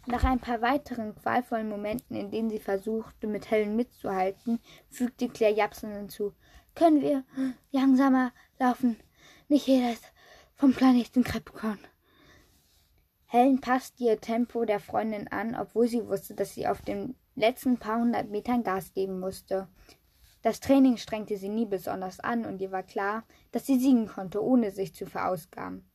Nach 0.05 0.23
ein 0.23 0.39
paar 0.39 0.61
weiteren 0.61 1.13
qualvollen 1.15 1.67
Momenten, 1.67 2.15
in 2.15 2.31
denen 2.31 2.49
sie 2.49 2.59
versuchte, 2.59 3.27
mit 3.27 3.51
Helen 3.51 3.75
mitzuhalten, 3.75 4.61
fügte 4.89 5.27
Claire 5.27 5.53
japsend 5.53 5.93
hinzu. 5.93 6.33
Können 6.75 7.01
wir 7.01 7.25
langsamer 7.71 8.31
laufen? 8.57 8.95
Nicht 9.49 9.67
jeder 9.67 9.91
ist 9.91 10.12
vom 10.63 10.73
Planeten 10.73 11.25
Krepkon. 11.25 11.77
Helen 13.25 13.59
passte 13.59 14.05
ihr 14.05 14.21
Tempo 14.21 14.63
der 14.63 14.79
Freundin 14.79 15.27
an, 15.27 15.57
obwohl 15.59 15.89
sie 15.89 16.07
wusste, 16.07 16.35
dass 16.35 16.55
sie 16.55 16.67
auf 16.67 16.81
den 16.81 17.17
letzten 17.35 17.79
paar 17.79 17.99
hundert 17.99 18.29
Metern 18.29 18.63
Gas 18.63 18.93
geben 18.93 19.19
musste. 19.19 19.67
Das 20.41 20.61
Training 20.61 20.95
strengte 20.95 21.35
sie 21.35 21.49
nie 21.49 21.65
besonders 21.65 22.21
an 22.21 22.45
und 22.45 22.61
ihr 22.61 22.71
war 22.71 22.83
klar, 22.83 23.25
dass 23.51 23.65
sie 23.65 23.77
siegen 23.77 24.07
konnte, 24.07 24.41
ohne 24.41 24.71
sich 24.71 24.95
zu 24.95 25.05
verausgaben. 25.05 25.85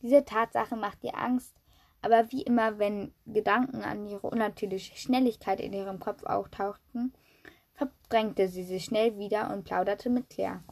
Diese 0.00 0.24
Tatsache 0.24 0.76
macht 0.76 1.04
ihr 1.04 1.18
Angst, 1.18 1.54
aber 2.00 2.32
wie 2.32 2.40
immer, 2.40 2.78
wenn 2.78 3.12
Gedanken 3.26 3.82
an 3.82 4.06
ihre 4.06 4.30
unnatürliche 4.30 4.96
Schnelligkeit 4.96 5.60
in 5.60 5.74
ihrem 5.74 6.00
Kopf 6.00 6.24
auftauchten, 6.24 7.12
verdrängte 7.74 8.48
sie 8.48 8.64
sich 8.64 8.86
schnell 8.86 9.18
wieder 9.18 9.52
und 9.52 9.64
plauderte 9.64 10.08
mit 10.08 10.30
Claire. 10.30 10.64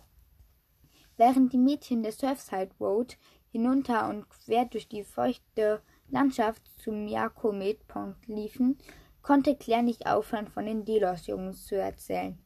Während 1.17 1.53
die 1.53 1.59
Mädchen 1.59 2.03
der 2.03 2.11
Surfside 2.11 2.73
Road 2.81 3.17
hinunter 3.55 4.09
und 4.09 4.29
quer 4.29 4.65
durch 4.65 4.89
die 4.89 5.05
feuchte 5.05 5.81
Landschaft 6.09 6.61
zum 6.77 7.05
Miyako-Med-Punkt 7.05 8.27
liefen, 8.27 8.79
konnte 9.23 9.55
Claire 9.55 9.85
nicht 9.85 10.09
aufhören, 10.09 10.49
von 10.49 10.67
den 10.67 10.85
Delos-Jungs 10.85 11.65
zu 11.65 11.77
erzählen. 11.77 12.37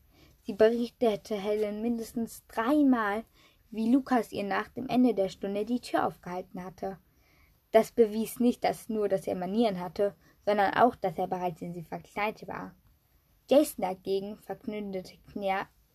Sie 0.43 0.53
berichtete 0.53 1.35
Helen 1.35 1.81
mindestens 1.81 2.47
dreimal, 2.47 3.25
wie 3.71 3.91
Lukas 3.91 4.33
ihr 4.33 4.45
nach 4.45 4.69
dem 4.69 4.87
Ende 4.87 5.15
der 5.15 5.31
Stunde 5.31 5.65
die 5.65 5.81
Tür 5.81 6.07
aufgehalten 6.07 6.63
hatte. 6.63 6.99
Das 7.71 7.91
bewies 7.91 8.39
nicht 8.39 8.63
dass 8.63 8.91
nur, 8.91 9.09
dass 9.09 9.27
er 9.27 9.35
Manieren 9.35 9.81
hatte, 9.81 10.15
sondern 10.45 10.75
auch, 10.75 10.95
dass 10.95 11.17
er 11.17 11.27
bereits 11.27 11.63
in 11.63 11.73
sie 11.73 11.85
verkleidet 11.85 12.47
war. 12.49 12.75
Jason 13.49 13.81
dagegen, 13.81 14.37
verkündete 14.37 15.15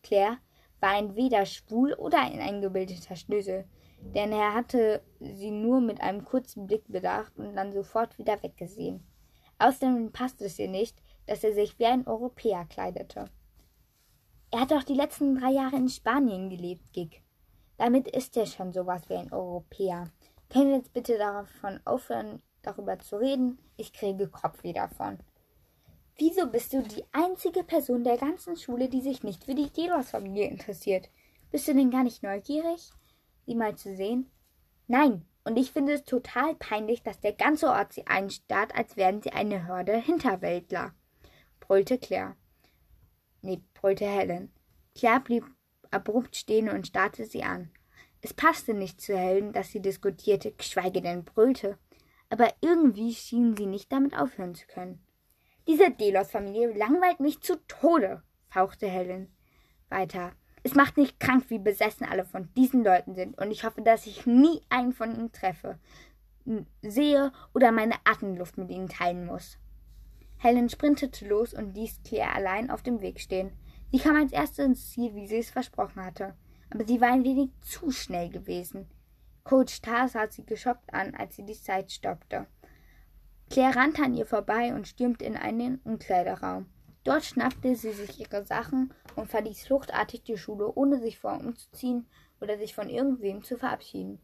Claire, 0.01 0.39
war 0.79 0.97
entweder 0.97 1.45
schwul 1.45 1.93
oder 1.93 2.19
ein 2.19 2.39
eingebildeter 2.39 3.15
Schnösel, 3.15 3.65
denn 4.13 4.31
er 4.31 4.53
hatte 4.53 5.01
sie 5.19 5.51
nur 5.51 5.81
mit 5.81 6.01
einem 6.01 6.25
kurzen 6.25 6.67
Blick 6.67 6.83
bedacht 6.87 7.37
und 7.37 7.55
dann 7.55 7.71
sofort 7.71 8.17
wieder 8.17 8.41
weggesehen. 8.43 9.05
Außerdem 9.59 10.11
passte 10.11 10.45
es 10.45 10.59
ihr 10.59 10.67
nicht, 10.67 11.01
dass 11.25 11.43
er 11.43 11.53
sich 11.53 11.79
wie 11.79 11.85
ein 11.85 12.05
Europäer 12.07 12.65
kleidete. 12.65 13.29
Er 14.51 14.61
hat 14.61 14.71
doch 14.71 14.83
die 14.83 14.93
letzten 14.93 15.35
drei 15.35 15.51
Jahre 15.51 15.77
in 15.77 15.89
Spanien 15.89 16.49
gelebt, 16.49 16.93
Gig. 16.93 17.23
Damit 17.77 18.07
ist 18.07 18.37
er 18.37 18.45
schon 18.45 18.71
sowas 18.71 19.09
wie 19.09 19.15
ein 19.15 19.33
Europäer. 19.33 20.11
Können 20.49 20.69
wir 20.69 20.77
jetzt 20.77 20.93
bitte 20.93 21.17
davon 21.17 21.79
aufhören, 21.85 22.41
darüber 22.61 22.99
zu 22.99 23.17
reden? 23.17 23.57
Ich 23.77 23.93
kriege 23.93 24.27
Kopfweh 24.27 24.73
davon. 24.73 25.17
Wieso 26.17 26.45
bist 26.45 26.73
du 26.73 26.83
die 26.83 27.03
einzige 27.11 27.63
Person 27.63 28.03
der 28.03 28.17
ganzen 28.17 28.55
Schule, 28.55 28.87
die 28.87 29.01
sich 29.01 29.23
nicht 29.23 29.45
für 29.45 29.55
die 29.55 29.71
Delos-Familie 29.71 30.47
interessiert? 30.47 31.09
Bist 31.49 31.67
du 31.67 31.73
denn 31.73 31.89
gar 31.89 32.03
nicht 32.03 32.21
neugierig, 32.21 32.91
sie 33.45 33.55
mal 33.55 33.75
zu 33.75 33.95
sehen? 33.95 34.29
Nein, 34.87 35.25
und 35.43 35.57
ich 35.57 35.71
finde 35.71 35.93
es 35.93 36.03
total 36.03 36.55
peinlich, 36.55 37.03
dass 37.03 37.19
der 37.19 37.33
ganze 37.33 37.67
Ort 37.67 37.93
sie 37.93 38.07
einstarrt, 38.07 38.75
als 38.75 38.95
wären 38.95 39.21
sie 39.21 39.31
eine 39.31 39.67
Horde 39.67 39.97
Hinterwäldler, 39.97 40.93
brüllte 41.59 41.97
Claire. 41.97 42.35
Nee, 43.41 43.61
brüllte 43.73 44.05
Helen. 44.05 44.51
Claire 44.95 45.19
blieb 45.19 45.45
abrupt 45.91 46.35
stehen 46.35 46.69
und 46.69 46.87
starrte 46.87 47.25
sie 47.25 47.43
an. 47.43 47.71
Es 48.21 48.33
passte 48.33 48.73
nicht 48.73 49.01
zu 49.01 49.17
Helen, 49.17 49.51
dass 49.51 49.71
sie 49.71 49.81
diskutierte, 49.81 50.53
geschweige 50.53 51.01
denn 51.01 51.25
brüllte. 51.25 51.77
Aber 52.29 52.53
irgendwie 52.61 53.13
schien 53.13 53.55
sie 53.57 53.65
nicht 53.65 53.91
damit 53.91 54.17
aufhören 54.17 54.55
zu 54.55 54.65
können. 54.67 55.05
Diese 55.67 55.91
Delos-Familie 55.91 56.73
langweilt 56.73 57.19
mich 57.19 57.41
zu 57.41 57.57
Tode, 57.67 58.23
fauchte 58.49 58.87
Helen 58.87 59.33
weiter. 59.89 60.31
Es 60.63 60.75
macht 60.75 60.95
mich 60.97 61.19
krank, 61.19 61.45
wie 61.49 61.59
besessen 61.59 62.07
alle 62.07 62.23
von 62.23 62.49
diesen 62.55 62.83
Leuten 62.83 63.15
sind, 63.15 63.37
und 63.37 63.51
ich 63.51 63.65
hoffe, 63.65 63.81
dass 63.81 64.07
ich 64.07 64.25
nie 64.25 64.61
einen 64.69 64.93
von 64.93 65.13
ihnen 65.13 65.31
treffe, 65.33 65.77
sehe 66.81 67.31
oder 67.53 67.71
meine 67.71 67.95
Atemluft 68.05 68.57
mit 68.57 68.69
ihnen 68.69 68.87
teilen 68.87 69.25
muss. 69.25 69.57
Helen 70.37 70.69
sprintete 70.69 71.27
los 71.27 71.53
und 71.53 71.75
ließ 71.75 72.01
Claire 72.03 72.33
allein 72.33 72.69
auf 72.69 72.81
dem 72.81 73.01
Weg 73.01 73.19
stehen. 73.19 73.51
Sie 73.91 73.99
kam 73.99 74.15
als 74.15 74.31
erste 74.31 74.63
ins 74.63 74.89
Ziel, 74.91 75.13
wie 75.15 75.27
sie 75.27 75.37
es 75.37 75.49
versprochen 75.49 76.03
hatte, 76.03 76.33
aber 76.69 76.85
sie 76.85 76.99
war 76.99 77.11
ein 77.11 77.23
wenig 77.23 77.51
zu 77.61 77.91
schnell 77.91 78.29
gewesen. 78.29 78.87
Coach 79.43 79.81
Tar 79.81 80.07
sah 80.07 80.29
sie 80.29 80.45
geschockt 80.45 80.93
an, 80.93 81.13
als 81.15 81.35
sie 81.35 81.45
die 81.45 81.53
Zeit 81.53 81.91
stoppte. 81.91 82.47
Claire 83.49 83.75
rannte 83.75 84.03
an 84.03 84.13
ihr 84.13 84.25
vorbei 84.25 84.73
und 84.73 84.87
stürmte 84.87 85.25
in 85.25 85.35
einen 85.35 85.79
Umkleideraum. 85.83 86.65
Dort 87.03 87.25
schnappte 87.25 87.75
sie 87.75 87.91
sich 87.91 88.19
ihre 88.19 88.45
Sachen 88.45 88.93
und 89.15 89.29
verließ 89.29 89.65
fluchtartig 89.65 90.23
die 90.23 90.37
Schule, 90.37 90.71
ohne 90.73 90.99
sich 90.99 91.19
vor 91.19 91.33
umzuziehen 91.33 92.07
oder 92.39 92.57
sich 92.57 92.73
von 92.73 92.89
irgendwem 92.89 93.43
zu 93.43 93.57
verabschieden. 93.57 94.21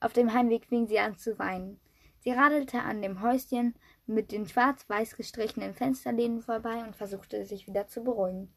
Auf 0.00 0.12
dem 0.12 0.32
Heimweg 0.32 0.66
fing 0.66 0.88
sie 0.88 0.98
an 0.98 1.16
zu 1.16 1.38
weinen. 1.38 1.78
Sie 2.18 2.32
radelte 2.32 2.80
an 2.80 3.00
dem 3.00 3.22
Häuschen 3.22 3.74
mit 4.06 4.32
den 4.32 4.46
schwarz-weiß 4.46 5.16
gestrichenen 5.16 5.74
Fensterläden 5.74 6.42
vorbei 6.42 6.82
und 6.84 6.96
versuchte 6.96 7.44
sich 7.44 7.66
wieder 7.66 7.86
zu 7.86 8.02
beruhigen. 8.02 8.52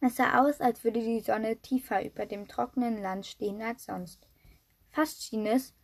Es 0.00 0.16
sah 0.16 0.42
aus, 0.42 0.60
als 0.60 0.84
würde 0.84 1.00
die 1.00 1.20
Sonne 1.20 1.56
tiefer 1.56 2.04
über 2.04 2.26
dem 2.26 2.46
trockenen 2.48 3.00
Land 3.00 3.26
stehen 3.26 3.62
als 3.62 3.86
sonst. 3.86 4.28
Fast 4.90 5.22
schien 5.24 5.46
es, 5.46 5.74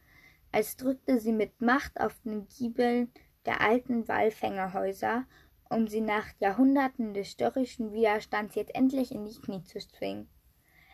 als 0.53 0.77
drückte 0.77 1.18
sie 1.18 1.33
mit 1.33 1.61
Macht 1.61 2.01
auf 2.01 2.14
den 2.25 2.47
Giebeln 2.47 3.12
der 3.44 3.61
alten 3.61 4.07
Wallfängerhäuser 4.07 5.27
um 5.70 5.88
sie 5.88 6.00
nach 6.00 6.27
Jahrhunderten 6.38 7.14
des 7.14 7.31
störrischen 7.31 7.92
Widerstands 7.92 8.55
jetzt 8.55 8.74
endlich 8.74 9.12
in 9.12 9.24
die 9.24 9.40
Knie 9.40 9.62
zu 9.62 9.79
zwingen. 9.79 10.29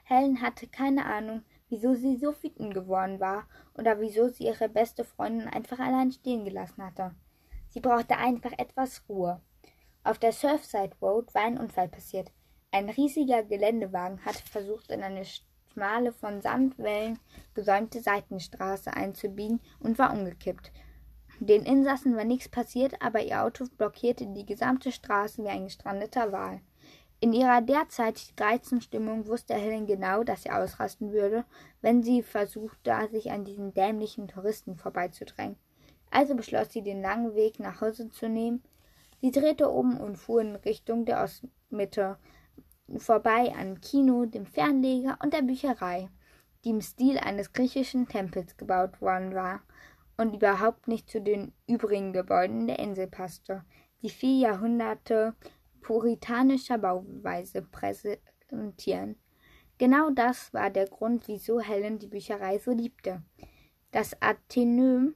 Helen 0.04 0.42
hatte 0.42 0.66
keine 0.66 1.04
Ahnung, 1.04 1.42
wieso 1.68 1.94
sie 1.94 2.16
so 2.16 2.34
wütend 2.42 2.74
geworden 2.74 3.20
war 3.20 3.46
oder 3.78 4.00
wieso 4.00 4.28
sie 4.28 4.44
ihre 4.44 4.68
beste 4.68 5.04
Freundin 5.04 5.48
einfach 5.48 5.78
allein 5.78 6.10
stehen 6.10 6.44
gelassen 6.44 6.84
hatte. 6.84 7.14
Sie 7.68 7.80
brauchte 7.80 8.16
einfach 8.16 8.52
etwas 8.58 9.08
Ruhe. 9.08 9.40
Auf 10.02 10.18
der 10.18 10.32
Surfside 10.32 10.96
Road 11.00 11.32
war 11.34 11.42
ein 11.42 11.58
Unfall 11.58 11.88
passiert. 11.88 12.32
Ein 12.72 12.88
riesiger 12.88 13.44
Geländewagen 13.44 14.24
hatte 14.24 14.42
versucht, 14.46 14.90
in 14.90 15.02
eine 15.02 15.24
schmale, 15.72 16.12
von 16.12 16.40
Sandwellen 16.40 17.18
gesäumte 17.54 18.00
Seitenstraße 18.00 18.92
einzubiegen 18.92 19.60
und 19.78 19.98
war 19.98 20.12
umgekippt. 20.12 20.72
Den 21.42 21.64
Insassen 21.64 22.16
war 22.16 22.24
nichts 22.24 22.50
passiert, 22.50 23.00
aber 23.00 23.22
ihr 23.22 23.42
Auto 23.42 23.64
blockierte 23.78 24.26
die 24.26 24.44
gesamte 24.44 24.92
Straße 24.92 25.42
wie 25.42 25.48
ein 25.48 25.64
gestrandeter 25.64 26.32
Wal. 26.32 26.60
In 27.18 27.32
ihrer 27.32 27.62
derzeit 27.62 28.36
gereizten 28.36 28.82
Stimmung 28.82 29.26
wusste 29.26 29.54
Helen 29.54 29.86
genau, 29.86 30.22
dass 30.22 30.42
sie 30.42 30.50
ausrasten 30.50 31.12
würde, 31.12 31.46
wenn 31.80 32.02
sie 32.02 32.22
versuchte, 32.22 32.94
sich 33.10 33.30
an 33.30 33.46
diesen 33.46 33.72
dämlichen 33.72 34.28
Touristen 34.28 34.76
vorbeizudrängen. 34.76 35.56
Also 36.10 36.34
beschloss 36.34 36.72
sie, 36.72 36.82
den 36.82 37.00
langen 37.00 37.34
Weg 37.34 37.58
nach 37.58 37.80
Hause 37.80 38.10
zu 38.10 38.28
nehmen. 38.28 38.62
Sie 39.22 39.30
drehte 39.30 39.70
um 39.70 39.98
und 39.98 40.16
fuhr 40.16 40.42
in 40.42 40.56
Richtung 40.56 41.06
der 41.06 41.22
Ostmitte, 41.22 42.18
vorbei 42.98 43.54
am 43.58 43.80
Kino, 43.80 44.26
dem 44.26 44.44
Fernleger 44.44 45.18
und 45.22 45.32
der 45.32 45.42
Bücherei, 45.42 46.10
die 46.64 46.70
im 46.70 46.82
Stil 46.82 47.16
eines 47.16 47.54
griechischen 47.54 48.08
Tempels 48.08 48.58
gebaut 48.58 49.00
worden 49.00 49.34
war 49.34 49.62
und 50.20 50.34
überhaupt 50.34 50.86
nicht 50.86 51.08
zu 51.08 51.22
den 51.22 51.54
übrigen 51.66 52.12
Gebäuden 52.12 52.66
der 52.66 52.78
Insel 52.78 53.06
passte, 53.06 53.64
die 54.02 54.10
vier 54.10 54.50
Jahrhunderte 54.50 55.34
puritanischer 55.80 56.76
Bauweise 56.76 57.62
präsentieren. 57.62 59.16
Genau 59.78 60.10
das 60.10 60.52
war 60.52 60.68
der 60.68 60.88
Grund, 60.88 61.26
wieso 61.26 61.58
Helen 61.58 61.98
die 61.98 62.08
Bücherei 62.08 62.58
so 62.58 62.70
liebte. 62.70 63.22
Das 63.92 64.14
Atheneum 64.20 65.14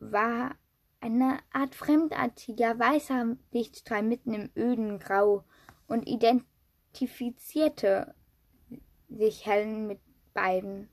war 0.00 0.54
eine 1.00 1.38
Art 1.50 1.74
fremdartiger 1.74 2.78
weißer 2.78 3.38
Lichtstrahl 3.52 4.02
mitten 4.02 4.34
im 4.34 4.50
öden 4.54 4.98
Grau 4.98 5.44
und 5.86 6.06
identifizierte 6.06 8.14
sich 9.08 9.46
Helen 9.46 9.86
mit 9.86 10.00
beiden. 10.34 10.90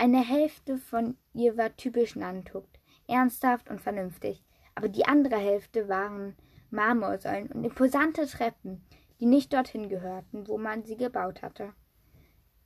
Eine 0.00 0.26
Hälfte 0.26 0.78
von 0.78 1.18
ihr 1.34 1.58
war 1.58 1.76
typisch 1.76 2.16
Nantukt, 2.16 2.80
ernsthaft 3.06 3.68
und 3.68 3.82
vernünftig, 3.82 4.42
aber 4.74 4.88
die 4.88 5.04
andere 5.04 5.36
Hälfte 5.36 5.90
waren 5.90 6.36
Marmorsäulen 6.70 7.48
und 7.48 7.64
imposante 7.64 8.26
Treppen, 8.26 8.82
die 9.20 9.26
nicht 9.26 9.52
dorthin 9.52 9.90
gehörten, 9.90 10.48
wo 10.48 10.56
man 10.56 10.84
sie 10.84 10.96
gebaut 10.96 11.42
hatte. 11.42 11.74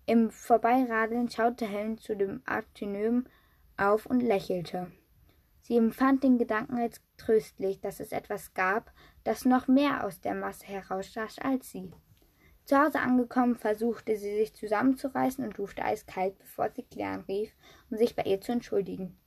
Im 0.07 0.31
Vorbeiradeln 0.31 1.29
schaute 1.29 1.66
Helen 1.66 1.99
zu 1.99 2.14
dem 2.16 2.40
Atheneum 2.47 3.27
auf 3.77 4.07
und 4.07 4.20
lächelte. 4.20 4.92
Sie 5.61 5.77
empfand 5.77 6.23
den 6.23 6.38
Gedanken 6.38 6.79
als 6.79 7.03
tröstlich, 7.16 7.81
dass 7.81 7.99
es 7.99 8.12
etwas 8.12 8.55
gab, 8.55 8.92
das 9.25 9.44
noch 9.44 9.66
mehr 9.66 10.07
aus 10.07 10.20
der 10.20 10.37
Masse 10.37 10.66
herausstach 10.66 11.37
als 11.42 11.68
sie. 11.68 11.90
Zu 12.64 12.79
Hause 12.79 13.00
angekommen, 13.00 13.57
versuchte 13.57 14.16
sie 14.16 14.37
sich 14.37 14.55
zusammenzureißen 14.55 15.44
und 15.44 15.59
duschte 15.59 15.85
eiskalt, 15.85 16.38
bevor 16.38 16.70
sie 16.70 16.83
Claire 16.83 17.24
rief, 17.29 17.53
um 17.90 17.98
sich 17.98 18.16
bei 18.16 18.22
ihr 18.22 18.40
zu 18.40 18.53
entschuldigen. 18.53 19.18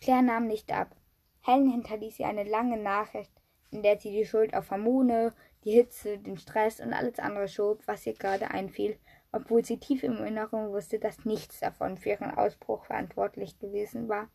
Claire 0.00 0.22
nahm 0.22 0.46
nicht 0.46 0.72
ab. 0.72 0.96
Helen 1.42 1.70
hinterließ 1.70 2.20
ihr 2.20 2.26
eine 2.26 2.44
lange 2.44 2.78
Nachricht, 2.78 3.32
in 3.70 3.82
der 3.82 4.00
sie 4.00 4.12
die 4.12 4.24
Schuld 4.24 4.54
auf 4.54 4.70
Hormone, 4.70 5.34
die 5.64 5.72
Hitze, 5.72 6.16
den 6.18 6.38
Stress 6.38 6.80
und 6.80 6.94
alles 6.94 7.18
andere 7.18 7.48
schob, 7.48 7.82
was 7.86 8.06
ihr 8.06 8.14
gerade 8.14 8.50
einfiel, 8.50 8.98
obwohl 9.30 9.62
sie 9.62 9.78
tief 9.78 10.02
im 10.02 10.24
Inneren 10.24 10.70
wusste, 10.70 10.98
dass 10.98 11.26
nichts 11.26 11.60
davon 11.60 11.98
für 11.98 12.10
ihren 12.10 12.30
Ausbruch 12.30 12.86
verantwortlich 12.86 13.58
gewesen 13.58 14.08
war. 14.08 14.28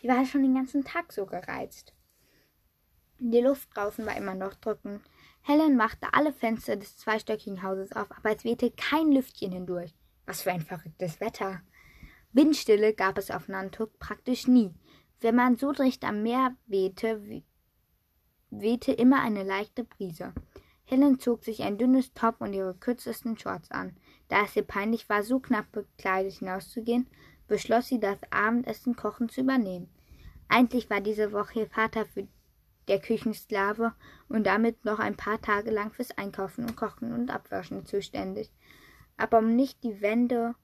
Sie 0.00 0.08
war 0.08 0.26
schon 0.26 0.42
den 0.42 0.54
ganzen 0.54 0.84
Tag 0.84 1.12
so 1.12 1.24
gereizt. 1.24 1.94
Die 3.18 3.40
Luft 3.40 3.68
draußen 3.74 4.04
war 4.04 4.16
immer 4.16 4.34
noch 4.34 4.54
drückend. 4.54 5.00
Helen 5.42 5.76
machte 5.76 6.06
alle 6.12 6.32
Fenster 6.32 6.76
des 6.76 6.96
zweistöckigen 6.96 7.62
Hauses 7.62 7.92
auf, 7.92 8.10
aber 8.10 8.34
es 8.34 8.44
wehte 8.44 8.70
kein 8.70 9.10
Lüftchen 9.10 9.52
hindurch. 9.52 9.94
Was 10.24 10.42
für 10.42 10.52
ein 10.52 10.60
verrücktes 10.60 11.20
Wetter. 11.20 11.60
Windstille 12.32 12.94
gab 12.94 13.18
es 13.18 13.30
auf 13.30 13.48
Nantuck 13.48 13.98
praktisch 13.98 14.46
nie. 14.46 14.72
Wenn 15.20 15.34
man 15.34 15.56
so 15.56 15.72
dicht 15.72 16.04
am 16.04 16.22
Meer 16.22 16.56
wehte, 16.66 17.42
wehte 18.50 18.92
immer 18.92 19.20
eine 19.20 19.42
leichte 19.42 19.84
Brise. 19.84 20.32
Helen 20.84 21.18
zog 21.18 21.44
sich 21.44 21.62
ein 21.62 21.78
dünnes 21.78 22.12
Top 22.12 22.40
und 22.40 22.52
ihre 22.52 22.74
kürzesten 22.74 23.36
Shorts 23.36 23.70
an. 23.70 23.96
Da 24.28 24.44
es 24.44 24.56
ihr 24.56 24.62
peinlich 24.62 25.08
war, 25.08 25.22
so 25.22 25.40
knapp 25.40 25.70
bekleidet 25.72 26.34
hinauszugehen, 26.34 27.08
beschloss 27.48 27.88
sie, 27.88 28.00
das 28.00 28.18
Abendessen 28.30 28.94
kochen 28.94 29.28
zu 29.28 29.40
übernehmen. 29.40 29.88
Eigentlich 30.48 30.88
war 30.90 31.00
diese 31.00 31.32
Woche 31.32 31.60
ihr 31.60 31.68
Vater 31.68 32.06
für 32.06 32.28
der 32.88 33.00
Küchensklave 33.00 33.94
und 34.28 34.46
damit 34.46 34.84
noch 34.84 34.98
ein 34.98 35.16
paar 35.16 35.40
Tage 35.40 35.70
lang 35.70 35.92
fürs 35.92 36.16
Einkaufen 36.16 36.64
und 36.64 36.76
Kochen 36.76 37.12
und 37.12 37.30
Abwaschen 37.30 37.86
zuständig. 37.86 38.52
Aber 39.16 39.38
um 39.38 39.54
nicht 39.54 39.82
die 39.84 40.00
Wände 40.00 40.54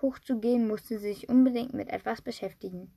hochzugehen, 0.00 0.66
musste 0.66 0.98
sie 0.98 1.08
sich 1.14 1.28
unbedingt 1.28 1.74
mit 1.74 1.88
etwas 1.88 2.22
beschäftigen. 2.22 2.92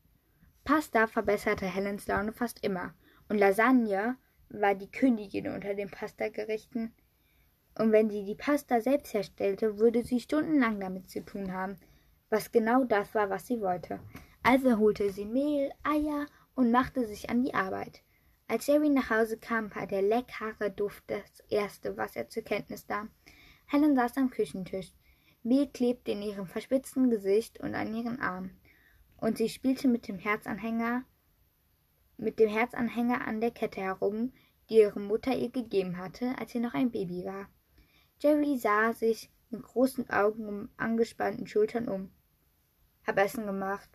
Pasta 0.63 1.07
verbesserte 1.07 1.65
Helens 1.65 2.07
Laune 2.07 2.33
fast 2.33 2.63
immer, 2.63 2.93
und 3.29 3.37
Lasagne 3.37 4.17
war 4.49 4.75
die 4.75 4.91
Königin 4.91 5.47
unter 5.47 5.73
den 5.73 5.89
Pastagerichten. 5.89 6.93
Und 7.77 7.91
wenn 7.91 8.09
sie 8.09 8.25
die 8.25 8.35
Pasta 8.35 8.81
selbst 8.81 9.13
herstellte, 9.13 9.79
würde 9.79 10.03
sie 10.03 10.19
stundenlang 10.19 10.79
damit 10.79 11.09
zu 11.09 11.23
tun 11.23 11.53
haben, 11.53 11.77
was 12.29 12.51
genau 12.51 12.83
das 12.83 13.15
war, 13.15 13.29
was 13.29 13.47
sie 13.47 13.61
wollte. 13.61 13.99
Also 14.43 14.77
holte 14.77 15.09
sie 15.11 15.25
Mehl, 15.25 15.71
Eier 15.83 16.25
und 16.55 16.71
machte 16.71 17.05
sich 17.05 17.29
an 17.29 17.43
die 17.43 17.53
Arbeit. 17.53 18.03
Als 18.51 18.67
Jerry 18.67 18.89
nach 18.89 19.09
Hause 19.09 19.37
kam, 19.37 19.73
war 19.73 19.87
der 19.87 20.01
leckere 20.01 20.69
Duft 20.69 21.05
das 21.07 21.39
erste, 21.47 21.95
was 21.95 22.17
er 22.17 22.27
zur 22.27 22.43
Kenntnis 22.43 22.85
nahm. 22.89 23.09
Helen 23.65 23.95
saß 23.95 24.17
am 24.17 24.29
Küchentisch. 24.29 24.91
Bill 25.41 25.67
klebte 25.67 26.11
in 26.11 26.21
ihrem 26.21 26.47
verspitzten 26.47 27.09
Gesicht 27.09 27.61
und 27.61 27.75
an 27.75 27.95
ihren 27.95 28.19
Armen. 28.19 28.59
Und 29.15 29.37
sie 29.37 29.47
spielte 29.47 29.87
mit 29.87 30.09
dem 30.09 30.19
Herzanhänger, 30.19 31.05
mit 32.17 32.39
dem 32.39 32.49
Herzanhänger 32.49 33.25
an 33.25 33.39
der 33.39 33.51
Kette 33.51 33.79
herum, 33.79 34.33
die 34.69 34.79
ihre 34.79 34.99
Mutter 34.99 35.33
ihr 35.33 35.49
gegeben 35.49 35.95
hatte, 35.95 36.37
als 36.37 36.51
sie 36.51 36.59
noch 36.59 36.73
ein 36.73 36.91
Baby 36.91 37.23
war. 37.23 37.47
Jerry 38.19 38.57
sah 38.57 38.91
sich 38.91 39.29
mit 39.49 39.63
großen 39.63 40.09
Augen 40.09 40.45
und 40.45 40.69
angespannten 40.75 41.47
Schultern 41.47 41.87
um. 41.87 42.11
Hab 43.07 43.17
Essen 43.17 43.45
gemacht, 43.45 43.89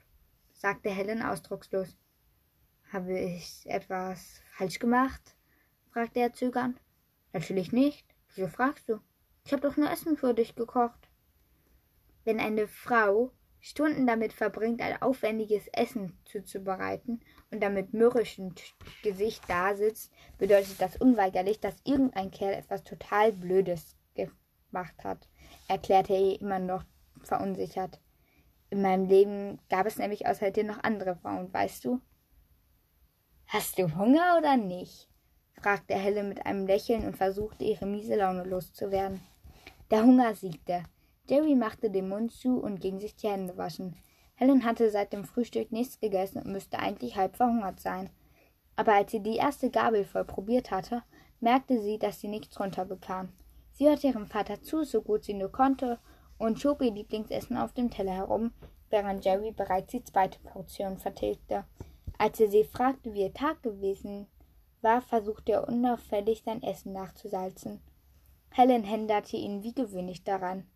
sagte 0.55 0.89
Helen 0.89 1.21
ausdruckslos. 1.21 1.95
Habe 2.97 3.19
ich 3.19 3.67
etwas 3.67 4.41
falsch 4.57 4.79
gemacht? 4.79 5.21
fragte 5.91 6.19
er 6.19 6.33
zögernd. 6.33 6.81
Natürlich 7.35 7.71
nicht. 7.71 8.07
Wieso 8.35 8.49
fragst 8.49 8.89
du? 8.89 9.01
Ich 9.45 9.53
habe 9.53 9.61
doch 9.61 9.77
nur 9.77 9.91
Essen 9.91 10.17
für 10.17 10.33
dich 10.33 10.55
gekocht. 10.55 11.11
Wenn 12.25 12.41
eine 12.41 12.67
Frau 12.67 13.33
Stunden 13.61 14.07
damit 14.07 14.33
verbringt, 14.33 14.81
ein 14.81 15.03
aufwendiges 15.03 15.69
Essen 15.75 16.19
zuzubereiten 16.25 17.21
und 17.51 17.63
damit 17.63 17.93
mürrischem 17.93 18.55
Gesicht 19.03 19.45
dasitzt, 19.47 20.11
bedeutet 20.39 20.81
das 20.81 20.97
unweigerlich, 20.97 21.61
dass 21.61 21.77
irgendein 21.85 22.31
Kerl 22.31 22.55
etwas 22.55 22.83
total 22.83 23.31
Blödes 23.35 23.95
gemacht 24.15 25.05
hat, 25.05 25.29
erklärte 25.69 26.15
er 26.15 26.41
immer 26.41 26.61
noch 26.61 26.85
verunsichert. 27.25 28.01
In 28.71 28.81
meinem 28.81 29.05
Leben 29.05 29.59
gab 29.69 29.85
es 29.85 29.99
nämlich 29.99 30.27
außer 30.27 30.51
dir 30.51 30.65
noch 30.65 30.83
andere 30.83 31.17
Frauen, 31.17 31.53
weißt 31.53 31.85
du? 31.85 32.01
Hast 33.49 33.79
du 33.79 33.97
Hunger 33.97 34.39
oder 34.39 34.57
nicht? 34.57 35.09
fragte 35.53 35.95
Helle 35.95 36.25
mit 36.25 36.45
einem 36.45 36.67
Lächeln 36.67 37.07
und 37.07 37.17
versuchte, 37.17 37.63
ihre 37.63 37.87
miese 37.87 38.17
Laune 38.17 38.43
loszuwerden. 38.43 39.21
Der 39.93 40.03
Hunger 40.03 40.35
siegte. 40.35 40.83
Jerry 41.29 41.55
machte 41.55 41.89
den 41.89 42.09
Mund 42.09 42.33
zu 42.33 42.59
und 42.59 42.81
ging 42.81 42.99
sich 42.99 43.15
die 43.15 43.29
Hände 43.29 43.57
waschen. 43.57 43.97
Helen 44.35 44.65
hatte 44.65 44.91
seit 44.91 45.13
dem 45.13 45.25
Frühstück 45.25 45.71
nichts 45.71 46.01
gegessen 46.01 46.39
und 46.39 46.51
müsste 46.51 46.81
eigentlich 46.81 47.17
halb 47.17 47.37
verhungert 47.37 47.79
sein. 47.79 48.11
Aber 48.75 48.95
als 48.95 49.13
sie 49.13 49.21
die 49.21 49.37
erste 49.37 49.71
Gabel 49.71 50.05
voll 50.05 50.25
probiert 50.25 50.73
hatte, 50.73 51.05
merkte 51.39 51.81
sie, 51.81 52.01
dass 52.01 52.21
sie 52.21 52.29
nichts 52.29 52.59
runterbekam. 52.59 53.29
Sie 53.71 53.87
hörte 53.87 54.09
ihrem 54.09 54.27
Vater 54.27 54.61
zu, 54.61 54.83
so 54.83 55.03
gut 55.03 55.25
sie 55.25 55.35
nur 55.35 55.53
konnte, 55.53 56.01
und 56.37 56.61
schob 56.61 56.83
ihr 56.83 56.93
Lieblingsessen 56.93 57.57
auf 57.57 57.73
dem 57.73 57.91
Teller 57.91 58.13
herum, 58.13 58.53
während 58.91 59.25
Jerry 59.25 59.53
bereits 59.53 59.93
die 59.93 60.03
zweite 60.03 60.41
Portion 60.41 60.99
vertilgte. 60.99 61.65
Als 62.19 62.41
er 62.41 62.49
sie 62.49 62.65
fragte, 62.65 63.13
wie 63.13 63.23
ihr 63.23 63.35
Tag 63.35 63.63
gewesen 63.63 64.27
war, 64.81 65.03
versuchte 65.03 65.53
er 65.53 65.69
unauffällig 65.69 66.43
sein 66.45 66.63
Essen 66.63 66.93
nachzusalzen. 66.93 67.81
Helen 68.51 68.85
hinderte 68.85 69.37
ihn 69.37 69.63
wie 69.63 69.75
gewöhnlich 69.75 70.25
daran, 70.25 70.67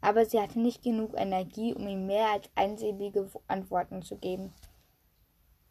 aber 0.00 0.24
sie 0.24 0.40
hatte 0.40 0.60
nicht 0.60 0.82
genug 0.82 1.18
Energie, 1.18 1.74
um 1.74 1.86
ihm 1.86 2.06
mehr 2.06 2.30
als 2.30 2.48
einsilbige 2.54 3.28
Antworten 3.46 4.02
zu 4.02 4.16
geben. 4.16 4.54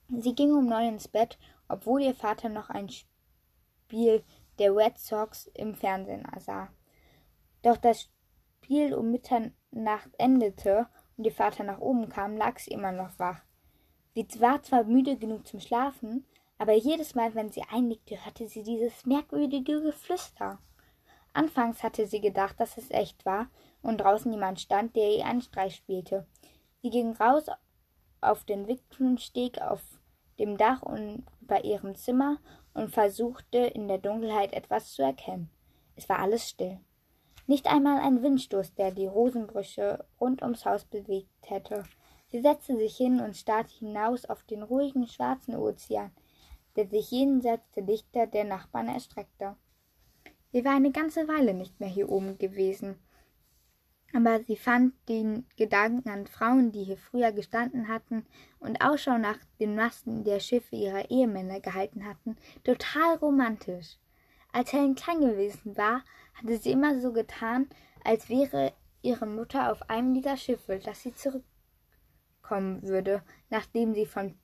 Sie 0.09 0.35
ging 0.35 0.51
um 0.51 0.67
neun 0.67 0.89
ins 0.95 1.07
Bett, 1.07 1.39
obwohl 1.67 2.01
ihr 2.03 2.13
Vater 2.13 2.49
noch 2.49 2.69
ein 2.69 2.89
Spiel 2.89 4.23
der 4.59 4.75
Red 4.75 4.99
Sox 4.99 5.47
im 5.53 5.73
Fernsehen 5.73 6.27
sah. 6.39 6.69
Doch 7.63 7.77
das 7.77 8.09
Spiel 8.63 8.93
um 8.93 9.11
Mitternacht 9.11 10.09
endete 10.17 10.87
und 11.17 11.23
ihr 11.25 11.31
Vater 11.31 11.63
nach 11.63 11.79
oben 11.79 12.09
kam, 12.09 12.37
lag 12.37 12.59
sie 12.59 12.71
immer 12.71 12.91
noch 12.91 13.17
wach. 13.17 13.44
Sie 14.15 14.25
war 14.39 14.63
zwar 14.63 14.85
müde 14.85 15.17
genug 15.17 15.45
zum 15.45 15.59
Schlafen, 15.59 16.25
aber 16.57 16.73
jedes 16.73 17.15
Mal, 17.15 17.35
wenn 17.35 17.51
sie 17.51 17.63
einnickte, 17.69 18.23
hörte 18.23 18.47
sie 18.47 18.63
dieses 18.63 19.05
merkwürdige 19.05 19.81
Geflüster. 19.81 20.57
Anfangs 21.33 21.83
hatte 21.83 22.07
sie 22.07 22.21
gedacht, 22.21 22.57
dass 22.59 22.77
es 22.77 22.89
echt 22.91 23.25
war 23.25 23.49
und 23.81 23.97
draußen 23.99 24.31
jemand 24.31 24.61
stand, 24.61 24.95
der 24.95 25.11
ihr 25.11 25.25
einen 25.25 25.41
Streich 25.41 25.75
spielte. 25.75 26.25
Sie 26.81 26.89
ging 26.89 27.11
raus 27.11 27.47
auf 28.21 28.45
den 28.45 28.67
Wickelsteg 28.67 29.61
auf 29.61 29.81
dem 30.39 30.57
Dach 30.57 30.81
und 30.81 31.25
bei 31.41 31.59
ihrem 31.59 31.95
Zimmer 31.95 32.37
und 32.73 32.91
versuchte 32.91 33.57
in 33.57 33.89
der 33.89 33.97
Dunkelheit 33.97 34.53
etwas 34.53 34.93
zu 34.93 35.01
erkennen. 35.01 35.49
Es 35.97 36.07
war 36.07 36.19
alles 36.19 36.47
still. 36.47 36.79
Nicht 37.47 37.67
einmal 37.67 37.99
ein 38.01 38.23
Windstoß, 38.23 38.75
der 38.75 38.91
die 38.91 39.07
Rosenbrüche 39.07 40.05
rund 40.19 40.41
ums 40.41 40.65
Haus 40.65 40.85
bewegt 40.85 41.49
hätte. 41.49 41.83
Sie 42.27 42.41
setzte 42.41 42.77
sich 42.77 42.97
hin 42.97 43.19
und 43.19 43.37
starrte 43.37 43.73
hinaus 43.73 44.25
auf 44.25 44.43
den 44.43 44.63
ruhigen 44.63 45.07
schwarzen 45.07 45.55
Ozean, 45.55 46.11
der 46.75 46.87
sich 46.87 47.11
jenseits 47.11 47.69
der 47.71 47.83
Lichter 47.83 48.27
der 48.27 48.43
Nachbarn 48.43 48.87
erstreckte. 48.87 49.55
Sie 50.51 50.63
war 50.65 50.75
eine 50.75 50.91
ganze 50.91 51.27
Weile 51.27 51.53
nicht 51.53 51.79
mehr 51.79 51.89
hier 51.89 52.09
oben 52.09 52.37
gewesen. 52.37 52.95
Aber 54.13 54.41
sie 54.43 54.55
fand 54.55 54.93
den 55.09 55.45
Gedanken 55.57 56.07
an 56.09 56.27
Frauen, 56.27 56.71
die 56.71 56.83
hier 56.83 56.97
früher 56.97 57.33
gestanden 57.33 57.89
hatten 57.89 58.25
und 58.59 58.81
Ausschau 58.81 59.17
nach 59.17 59.37
den 59.59 59.75
Masten 59.75 60.23
der 60.23 60.39
Schiffe 60.39 60.77
ihrer 60.77 61.11
Ehemänner 61.11 61.59
gehalten 61.59 62.05
hatten, 62.05 62.37
total 62.63 63.15
romantisch. 63.17 63.97
Als 64.53 64.71
Helen 64.71 64.95
klein 64.95 65.19
gewesen 65.19 65.75
war, 65.75 66.01
hatte 66.33 66.57
sie 66.57 66.71
immer 66.71 67.01
so 67.01 67.11
getan, 67.11 67.67
als 68.05 68.29
wäre 68.29 68.71
ihre 69.01 69.25
Mutter 69.25 69.71
auf 69.71 69.89
einem 69.89 70.13
dieser 70.13 70.37
Schiffe, 70.37 70.79
das 70.79 71.03
sie 71.03 71.13
zurückkommen 72.45 72.83
würde, 72.83 73.23
nachdem 73.49 73.93
sie 73.93 74.05
von 74.05 74.35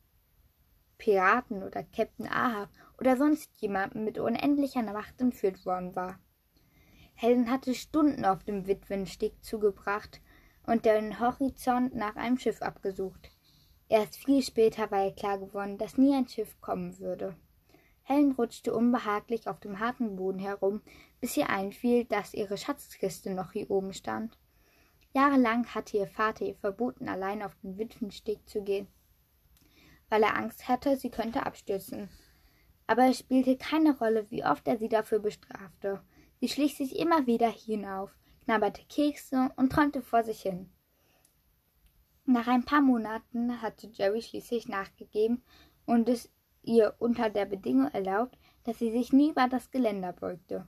Piraten 0.97 1.63
oder 1.63 1.83
Captain 1.83 2.27
Ahab 2.27 2.69
oder 2.99 3.17
sonst 3.17 3.49
jemandem 3.57 4.03
mit 4.03 4.19
unendlicher 4.19 4.83
Macht 4.83 5.19
entführt 5.19 5.65
worden 5.65 5.95
war. 5.95 6.19
Helen 7.13 7.49
hatte 7.49 7.73
Stunden 7.73 8.25
auf 8.25 8.43
dem 8.43 8.67
Witwensteg 8.67 9.43
zugebracht 9.43 10.21
und 10.65 10.85
den 10.85 11.19
Horizont 11.19 11.95
nach 11.95 12.15
einem 12.15 12.37
Schiff 12.37 12.61
abgesucht. 12.61 13.31
Erst 13.89 14.15
viel 14.15 14.41
später 14.41 14.89
war 14.91 15.05
ihr 15.05 15.13
klar 15.13 15.37
geworden, 15.37 15.77
dass 15.77 15.97
nie 15.97 16.15
ein 16.15 16.27
Schiff 16.27 16.59
kommen 16.61 16.97
würde. 16.99 17.35
Helen 18.03 18.31
rutschte 18.31 18.73
unbehaglich 18.73 19.47
auf 19.47 19.59
dem 19.59 19.79
harten 19.79 20.15
Boden 20.15 20.39
herum, 20.39 20.81
bis 21.19 21.37
ihr 21.37 21.49
einfiel, 21.49 22.05
dass 22.05 22.33
ihre 22.33 22.57
Schatzkiste 22.57 23.31
noch 23.31 23.51
hier 23.51 23.69
oben 23.69 23.93
stand. 23.93 24.37
Jahrelang 25.13 25.65
hatte 25.67 25.97
ihr 25.97 26.07
Vater 26.07 26.45
ihr 26.45 26.55
verboten, 26.55 27.09
allein 27.09 27.43
auf 27.43 27.55
den 27.63 27.77
Witwensteg 27.77 28.47
zu 28.47 28.63
gehen, 28.63 28.87
weil 30.09 30.23
er 30.23 30.37
Angst 30.37 30.67
hatte, 30.67 30.97
sie 30.97 31.09
könnte 31.09 31.45
abstürzen 31.45 32.09
aber 32.91 33.07
es 33.07 33.19
spielte 33.19 33.55
keine 33.55 33.97
Rolle, 33.97 34.29
wie 34.31 34.43
oft 34.43 34.67
er 34.67 34.77
sie 34.77 34.89
dafür 34.89 35.19
bestrafte. 35.19 36.01
Sie 36.41 36.49
schlich 36.49 36.75
sich 36.75 36.99
immer 36.99 37.25
wieder 37.25 37.49
hinauf, 37.49 38.13
knabberte 38.43 38.83
Kekse 38.83 39.49
und 39.55 39.71
träumte 39.71 40.01
vor 40.01 40.23
sich 40.23 40.41
hin. 40.41 40.69
Nach 42.25 42.47
ein 42.47 42.65
paar 42.65 42.81
Monaten 42.81 43.61
hatte 43.61 43.87
Jerry 43.87 44.21
schließlich 44.21 44.67
nachgegeben 44.67 45.41
und 45.85 46.09
es 46.09 46.29
ihr 46.63 46.93
unter 46.99 47.29
der 47.29 47.45
Bedingung 47.45 47.87
erlaubt, 47.87 48.37
dass 48.65 48.79
sie 48.79 48.91
sich 48.91 49.13
nie 49.13 49.29
über 49.29 49.47
das 49.47 49.71
Geländer 49.71 50.11
beugte. 50.11 50.67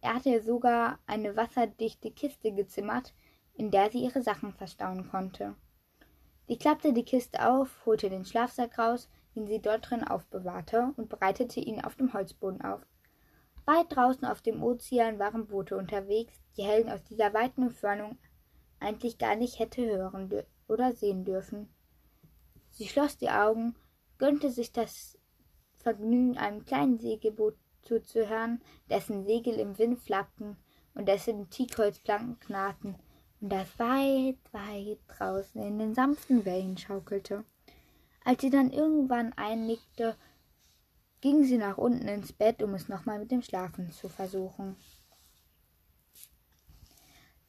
Er 0.00 0.14
hatte 0.14 0.30
ihr 0.30 0.42
sogar 0.42 0.98
eine 1.06 1.36
wasserdichte 1.36 2.10
Kiste 2.10 2.52
gezimmert, 2.52 3.14
in 3.54 3.70
der 3.70 3.90
sie 3.90 4.02
ihre 4.04 4.22
Sachen 4.22 4.52
verstauen 4.52 5.08
konnte. 5.10 5.54
Sie 6.46 6.58
klappte 6.58 6.92
die 6.92 7.04
Kiste 7.04 7.48
auf, 7.48 7.84
holte 7.86 8.10
den 8.10 8.24
Schlafsack 8.24 8.78
raus, 8.78 9.08
den 9.34 9.46
sie 9.46 9.60
dort 9.60 9.90
drin 9.90 10.04
aufbewahrte, 10.04 10.92
und 10.96 11.08
breitete 11.08 11.60
ihn 11.60 11.80
auf 11.80 11.96
dem 11.96 12.12
Holzboden 12.12 12.62
auf. 12.62 12.80
Weit 13.64 13.94
draußen 13.94 14.24
auf 14.26 14.42
dem 14.42 14.62
Ozean 14.62 15.18
waren 15.18 15.46
Boote 15.46 15.76
unterwegs, 15.76 16.34
die 16.56 16.64
Helen 16.64 16.90
aus 16.90 17.02
dieser 17.04 17.32
weiten 17.32 17.62
Entfernung 17.62 18.18
eigentlich 18.80 19.18
gar 19.18 19.36
nicht 19.36 19.58
hätte 19.58 19.84
hören 19.86 20.30
oder 20.66 20.92
sehen 20.92 21.24
dürfen. 21.24 21.68
Sie 22.70 22.88
schloss 22.88 23.16
die 23.16 23.30
Augen, 23.30 23.76
gönnte 24.18 24.50
sich 24.50 24.72
das 24.72 25.16
Vergnügen, 25.76 26.38
einem 26.38 26.64
kleinen 26.64 26.98
Segelboot 26.98 27.56
zuzuhören, 27.82 28.60
dessen 28.90 29.24
Segel 29.24 29.54
im 29.54 29.78
Wind 29.78 30.00
flappten 30.00 30.56
und 30.94 31.06
dessen 31.06 31.50
Teakholzplanken 31.50 32.38
knarrten 32.40 32.96
und 33.42 33.48
das 33.48 33.76
weit, 33.78 34.38
weit 34.52 34.98
draußen 35.08 35.60
in 35.60 35.78
den 35.80 35.94
sanften 35.94 36.44
Wellen 36.44 36.78
schaukelte. 36.78 37.44
Als 38.24 38.40
sie 38.40 38.50
dann 38.50 38.72
irgendwann 38.72 39.32
einnickte, 39.32 40.16
ging 41.20 41.44
sie 41.44 41.58
nach 41.58 41.76
unten 41.76 42.06
ins 42.06 42.32
Bett, 42.32 42.62
um 42.62 42.72
es 42.74 42.88
nochmal 42.88 43.18
mit 43.18 43.32
dem 43.32 43.42
Schlafen 43.42 43.90
zu 43.90 44.08
versuchen. 44.08 44.76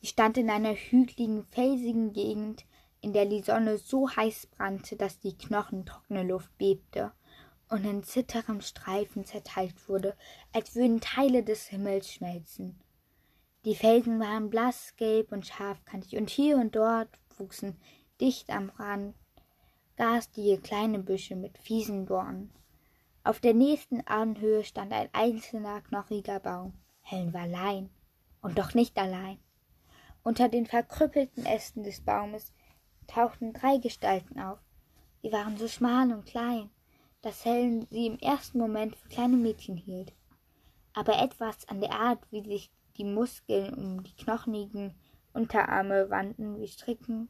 Sie 0.01 0.07
stand 0.07 0.38
in 0.38 0.49
einer 0.49 0.74
hügeligen, 0.74 1.45
felsigen 1.45 2.11
Gegend, 2.11 2.65
in 3.01 3.13
der 3.13 3.28
die 3.28 3.41
Sonne 3.41 3.78
so 3.78 4.09
heiß 4.09 4.47
brannte, 4.47 4.95
dass 4.95 5.20
die 5.20 5.38
knochentrockene 5.38 6.24
Luft 6.24 6.57
bebte 6.57 7.11
und 7.70 7.86
in 7.86 8.03
zitterem 8.03 8.61
Streifen 8.61 9.26
zerteilt 9.26 9.88
wurde, 9.88 10.15
als 10.53 10.76
würden 10.76 11.01
Teile 11.01 11.43
des 11.43 11.67
Himmels 11.67 12.11
schmelzen. 12.11 12.82
Die 13.66 13.76
Felsen 13.76 14.20
waren 14.20 14.49
blassgelb 14.49 15.32
und 15.32 15.45
scharfkantig, 15.45 16.18
und 16.18 16.30
hier 16.30 16.57
und 16.57 16.76
dort 16.76 17.09
wuchsen 17.38 17.80
dicht 18.20 18.49
am 18.49 18.70
Rand 18.72 19.16
garstige 19.95 20.59
kleine 20.59 20.99
Büsche 20.99 21.36
mit 21.36 21.57
fiesen 21.57 22.05
Dornen. 22.05 22.51
Auf 23.24 23.39
der 23.39 23.53
nächsten 23.53 24.01
Anhöhe 24.01 24.64
stand 24.64 24.91
ein 24.91 25.07
einzelner 25.14 25.82
knochiger 25.82 26.39
Baum. 26.39 26.74
Helen 27.01 27.34
war 27.34 27.41
allein 27.41 27.89
und 28.41 28.57
doch 28.57 28.74
nicht 28.74 28.97
allein. 28.97 29.39
Unter 30.24 30.49
den 30.49 30.66
verkrüppelten 30.66 31.45
Ästen 31.45 31.84
des 31.84 32.01
Baumes 32.01 32.53
tauchten 33.07 33.53
drei 33.53 33.78
Gestalten 33.78 34.39
auf. 34.39 34.59
Sie 35.22 35.32
waren 35.32 35.57
so 35.57 35.68
schmal 35.68 36.11
und 36.11 36.26
klein, 36.26 36.70
dass 37.22 37.45
Helen 37.45 37.88
sie 37.89 38.07
im 38.07 38.20
ersten 38.20 38.57
Moment 38.57 38.95
für 38.95 39.07
kleine 39.09 39.38
Mädchen 39.38 39.78
hielt. 39.78 40.11
aber 40.93 41.20
etwas 41.22 41.68
an 41.68 41.82
der 41.82 41.91
Art, 41.91 42.20
wie 42.32 42.43
sich 42.43 42.72
die 42.97 43.05
Muskeln 43.05 43.73
um 43.73 44.03
die 44.03 44.15
knochigen 44.15 44.95
Unterarme 45.33 46.09
wandten 46.09 46.59
wie 46.59 46.67
Stricken, 46.67 47.29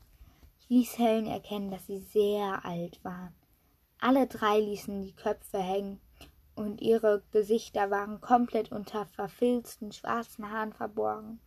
ließ 0.67 0.97
Helen 0.97 1.27
erkennen, 1.27 1.71
dass 1.71 1.87
sie 1.87 1.99
sehr 1.99 2.65
alt 2.65 3.03
waren. 3.03 3.33
Alle 3.99 4.27
drei 4.27 4.59
ließen 4.59 5.01
die 5.01 5.15
Köpfe 5.15 5.59
hängen, 5.59 6.01
und 6.55 6.81
ihre 6.81 7.23
Gesichter 7.31 7.89
waren 7.89 8.21
komplett 8.21 8.71
unter 8.71 9.05
verfilzten 9.05 9.91
schwarzen 9.91 10.51
Haaren 10.51 10.73
verborgen. 10.73 11.39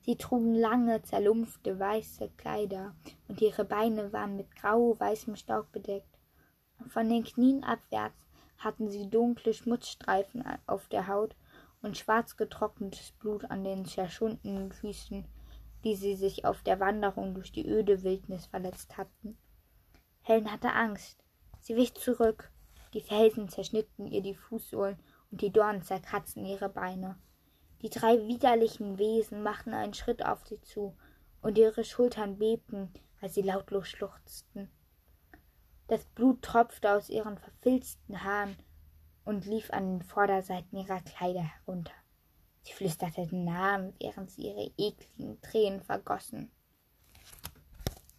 Sie 0.00 0.16
trugen 0.16 0.54
lange, 0.54 1.00
zerlumpfte 1.02 1.78
weiße 1.78 2.30
Kleider, 2.36 2.94
und 3.28 3.40
ihre 3.40 3.64
Beine 3.64 4.12
waren 4.12 4.36
mit 4.36 4.54
grau-weißem 4.56 5.36
Staub 5.36 5.70
bedeckt. 5.70 6.18
Von 6.88 7.08
den 7.08 7.22
Knien 7.22 7.62
abwärts 7.62 8.26
hatten 8.58 8.90
sie 8.90 9.08
dunkle 9.08 9.54
Schmutzstreifen 9.54 10.44
auf 10.66 10.88
der 10.88 11.06
Haut 11.06 11.36
und 11.82 11.98
schwarz 11.98 12.36
getrocknetes 12.36 13.12
Blut 13.12 13.44
an 13.50 13.64
den 13.64 13.84
zerschundenen 13.84 14.72
Füßen, 14.72 15.24
die 15.84 15.96
sie 15.96 16.14
sich 16.14 16.44
auf 16.44 16.62
der 16.62 16.80
Wanderung 16.80 17.34
durch 17.34 17.52
die 17.52 17.68
öde 17.68 18.02
Wildnis 18.02 18.46
verletzt 18.46 18.96
hatten. 18.96 19.36
Helen 20.22 20.50
hatte 20.50 20.72
Angst. 20.72 21.24
Sie 21.60 21.76
wich 21.76 21.94
zurück. 21.94 22.50
Die 22.94 23.00
Felsen 23.00 23.48
zerschnitten 23.48 24.06
ihr 24.06 24.22
die 24.22 24.34
Fußsohlen 24.34 24.98
und 25.30 25.40
die 25.40 25.50
Dornen 25.50 25.82
zerkratzten 25.82 26.44
ihre 26.44 26.68
Beine. 26.68 27.18
Die 27.82 27.90
drei 27.90 28.26
widerlichen 28.28 28.98
Wesen 28.98 29.42
machten 29.42 29.74
einen 29.74 29.94
Schritt 29.94 30.24
auf 30.24 30.46
sie 30.46 30.60
zu, 30.60 30.94
und 31.42 31.58
ihre 31.58 31.84
Schultern 31.84 32.38
bebten, 32.38 32.92
als 33.20 33.34
sie 33.34 33.42
lautlos 33.42 33.88
schluchzten. 33.88 34.70
Das 35.88 36.04
Blut 36.06 36.42
tropfte 36.42 36.92
aus 36.92 37.10
ihren 37.10 37.36
verfilzten 37.36 38.22
Haaren 38.22 38.56
und 39.24 39.46
lief 39.46 39.70
an 39.70 39.98
den 39.98 40.02
Vorderseiten 40.02 40.76
ihrer 40.76 41.00
Kleider 41.00 41.42
herunter. 41.42 41.92
Sie 42.62 42.72
flüsterte 42.72 43.26
den 43.26 43.44
Namen, 43.44 43.94
während 44.00 44.30
sie 44.30 44.48
ihre 44.48 44.70
ekligen 44.76 45.40
Tränen 45.40 45.80
vergossen. 45.80 46.50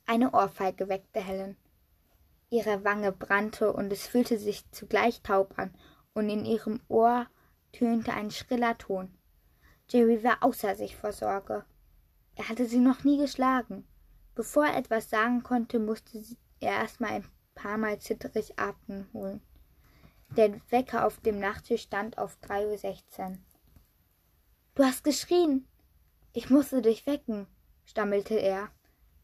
Eine 0.05 0.31
Ohrfeige 0.33 0.89
weckte 0.89 1.21
Helen. 1.21 1.57
Ihre 2.49 2.83
Wange 2.83 3.11
brannte 3.11 3.71
und 3.71 3.91
es 3.91 4.05
fühlte 4.05 4.37
sich 4.37 4.69
zugleich 4.71 5.21
taub 5.21 5.57
an, 5.57 5.73
und 6.13 6.29
in 6.29 6.45
ihrem 6.45 6.81
Ohr 6.87 7.27
tönte 7.71 8.13
ein 8.13 8.29
schriller 8.29 8.77
Ton. 8.77 9.17
Jerry 9.89 10.23
war 10.23 10.37
außer 10.41 10.75
sich 10.75 10.95
vor 10.95 11.11
Sorge. 11.11 11.65
Er 12.35 12.49
hatte 12.49 12.65
sie 12.65 12.79
noch 12.79 13.03
nie 13.03 13.17
geschlagen. 13.17 13.87
Bevor 14.35 14.65
er 14.65 14.77
etwas 14.77 15.09
sagen 15.09 15.43
konnte, 15.43 15.79
musste 15.79 16.23
er 16.59 16.73
erstmal 16.73 17.11
ein 17.11 17.25
paar 17.55 17.77
Mal 17.77 17.99
zitterig 17.99 18.59
Atem 18.59 19.07
holen. 19.13 19.41
Der 20.35 20.59
Wecker 20.71 21.05
auf 21.05 21.19
dem 21.19 21.37
Nachttisch 21.37 21.83
stand 21.83 22.17
auf 22.17 22.37
drei 22.37 22.67
Uhr. 22.67 22.75
sechzehn. 22.75 23.45
Du 24.73 24.83
hast 24.83 25.03
geschrien. 25.03 25.67
Ich 26.33 26.49
musste 26.49 26.81
dich 26.81 27.05
wecken, 27.05 27.45
stammelte 27.85 28.33
er. 28.33 28.71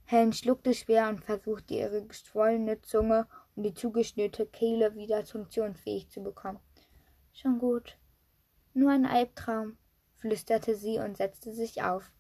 Helen 0.05 0.33
schluckte 0.33 0.75
schwer 0.75 1.09
und 1.09 1.23
versuchte 1.23 1.73
ihre 1.73 2.05
geschwollene 2.05 2.81
Zunge 2.81 3.27
und 3.55 3.63
die 3.63 3.73
zugeschnürte 3.73 4.45
Kehle 4.45 4.93
wieder 4.93 5.25
funktionsfähig 5.25 6.11
zu 6.11 6.21
bekommen. 6.21 6.59
Schon 7.33 7.57
gut. 7.57 7.97
Nur 8.75 8.91
ein 8.91 9.07
Albtraum 9.07 9.79
flüsterte 10.17 10.75
sie 10.75 10.99
und 10.99 11.17
setzte 11.17 11.51
sich 11.53 11.81
auf. 11.81 12.11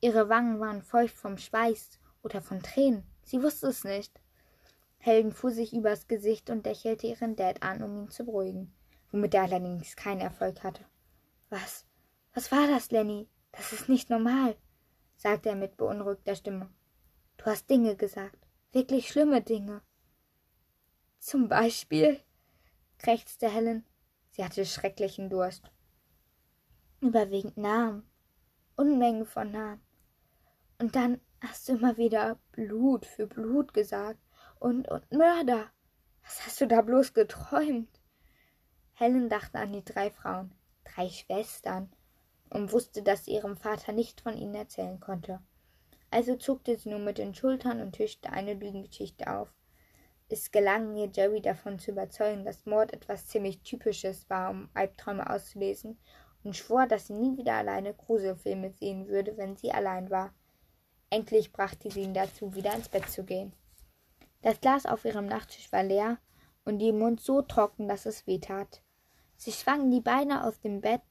Ihre 0.00 0.28
Wangen 0.28 0.60
waren 0.60 0.82
feucht 0.82 1.16
vom 1.16 1.38
Schweiß 1.38 1.98
oder 2.22 2.40
von 2.40 2.62
Tränen. 2.62 3.02
Sie 3.24 3.42
wusste 3.42 3.66
es 3.66 3.82
nicht. 3.82 4.20
Helden 5.04 5.32
fuhr 5.32 5.50
sich 5.50 5.72
übers 5.72 6.06
Gesicht 6.06 6.48
und 6.48 6.64
lächelte 6.64 7.08
ihren 7.08 7.34
Dad 7.34 7.60
an, 7.60 7.82
um 7.82 8.04
ihn 8.04 8.08
zu 8.08 8.24
beruhigen, 8.24 8.72
womit 9.10 9.34
er 9.34 9.42
allerdings 9.42 9.96
keinen 9.96 10.20
Erfolg 10.20 10.62
hatte. 10.62 10.84
Was? 11.50 11.84
Was 12.34 12.52
war 12.52 12.68
das, 12.68 12.92
Lenny? 12.92 13.28
Das 13.50 13.72
ist 13.72 13.88
nicht 13.88 14.10
normal, 14.10 14.56
sagte 15.16 15.48
er 15.48 15.56
mit 15.56 15.76
beunruhigter 15.76 16.36
Stimme. 16.36 16.70
Du 17.36 17.46
hast 17.46 17.68
Dinge 17.68 17.96
gesagt, 17.96 18.38
wirklich 18.70 19.08
schlimme 19.08 19.42
Dinge. 19.42 19.82
Zum 21.18 21.48
Beispiel, 21.48 22.20
krächzte 22.98 23.50
Helen. 23.50 23.84
Sie 24.30 24.44
hatte 24.44 24.64
schrecklichen 24.64 25.28
Durst 25.30 25.68
überwiegend 27.00 27.56
Namen, 27.56 28.08
Unmengen 28.76 29.26
von 29.26 29.50
Namen. 29.50 29.82
Und 30.78 30.94
dann 30.94 31.20
hast 31.40 31.68
du 31.68 31.72
immer 31.72 31.96
wieder 31.96 32.38
Blut 32.52 33.04
für 33.04 33.26
Blut 33.26 33.74
gesagt 33.74 34.20
und, 34.62 34.88
und 34.88 35.10
Mörder. 35.10 35.66
Was 36.22 36.46
hast 36.46 36.60
du 36.60 36.66
da 36.66 36.82
bloß 36.82 37.14
geträumt? 37.14 38.00
Helen 38.94 39.28
dachte 39.28 39.58
an 39.58 39.72
die 39.72 39.84
drei 39.84 40.10
Frauen, 40.10 40.54
drei 40.84 41.08
Schwestern, 41.08 41.90
und 42.48 42.72
wusste, 42.72 43.02
dass 43.02 43.24
sie 43.24 43.32
ihrem 43.32 43.56
Vater 43.56 43.92
nicht 43.92 44.20
von 44.20 44.36
ihnen 44.36 44.54
erzählen 44.54 45.00
konnte. 45.00 45.40
Also 46.10 46.36
zuckte 46.36 46.76
sie 46.76 46.90
nur 46.90 47.00
mit 47.00 47.18
den 47.18 47.34
Schultern 47.34 47.80
und 47.80 47.92
tischte 47.92 48.30
eine 48.30 48.54
Lügengeschichte 48.54 49.32
auf. 49.32 49.48
Es 50.28 50.50
gelang 50.50 50.94
ihr, 50.96 51.10
Jerry 51.12 51.42
davon 51.42 51.78
zu 51.78 51.90
überzeugen, 51.90 52.44
dass 52.44 52.64
Mord 52.64 52.92
etwas 52.92 53.26
ziemlich 53.26 53.62
Typisches 53.62 54.30
war, 54.30 54.50
um 54.50 54.68
Albträume 54.74 55.28
auszulesen 55.28 55.98
und 56.44 56.56
schwor, 56.56 56.86
dass 56.86 57.08
sie 57.08 57.14
nie 57.14 57.36
wieder 57.36 57.54
alleine 57.54 57.94
Gruselfilme 57.94 58.70
sehen 58.70 59.08
würde, 59.08 59.36
wenn 59.36 59.56
sie 59.56 59.72
allein 59.72 60.08
war. 60.10 60.32
Endlich 61.10 61.52
brachte 61.52 61.90
sie 61.90 62.02
ihn 62.02 62.14
dazu, 62.14 62.54
wieder 62.54 62.74
ins 62.74 62.88
Bett 62.88 63.10
zu 63.10 63.24
gehen. 63.24 63.52
Das 64.42 64.60
Glas 64.60 64.86
auf 64.86 65.04
ihrem 65.04 65.26
Nachttisch 65.26 65.70
war 65.72 65.84
leer 65.84 66.18
und 66.64 66.80
ihr 66.80 66.92
Mund 66.92 67.20
so 67.20 67.42
trocken, 67.42 67.86
dass 67.86 68.06
es 68.06 68.26
weh 68.26 68.38
tat. 68.38 68.82
Sie 69.36 69.52
schwang 69.52 69.90
die 69.90 70.00
Beine 70.00 70.44
aus 70.44 70.60
dem 70.60 70.80
Bett, 70.80 71.02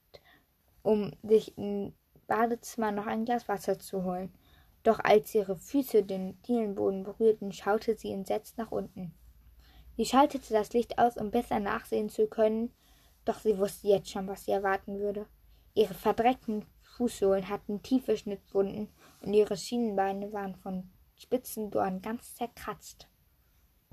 um 0.83 1.13
sich 1.23 1.57
im 1.57 1.93
Badezimmer 2.27 2.91
noch 2.91 3.07
ein 3.07 3.25
Glas 3.25 3.47
Wasser 3.47 3.79
zu 3.79 4.03
holen. 4.03 4.33
Doch 4.83 4.99
als 4.99 5.33
ihre 5.33 5.55
Füße 5.55 6.03
den 6.03 6.41
Dielenboden 6.43 7.03
berührten, 7.03 7.53
schaute 7.53 7.97
sie 7.97 8.11
entsetzt 8.11 8.57
nach 8.57 8.71
unten. 8.71 9.13
Sie 9.95 10.05
schaltete 10.05 10.53
das 10.53 10.73
Licht 10.73 10.97
aus, 10.97 11.17
um 11.17 11.31
besser 11.31 11.59
nachsehen 11.59 12.09
zu 12.09 12.27
können, 12.27 12.73
doch 13.25 13.39
sie 13.39 13.57
wusste 13.57 13.87
jetzt 13.87 14.09
schon, 14.09 14.27
was 14.27 14.45
sie 14.45 14.51
erwarten 14.51 14.99
würde. 14.99 15.25
Ihre 15.73 15.93
verdreckten 15.93 16.65
Fußsohlen 16.97 17.47
hatten 17.47 17.81
tiefe 17.81 18.17
Schnittwunden 18.17 18.89
und 19.21 19.33
ihre 19.33 19.55
Schienenbeine 19.55 20.33
waren 20.33 20.55
von 20.55 20.89
spitzen 21.15 21.69
Dornen 21.69 22.01
ganz 22.01 22.35
zerkratzt. 22.35 23.07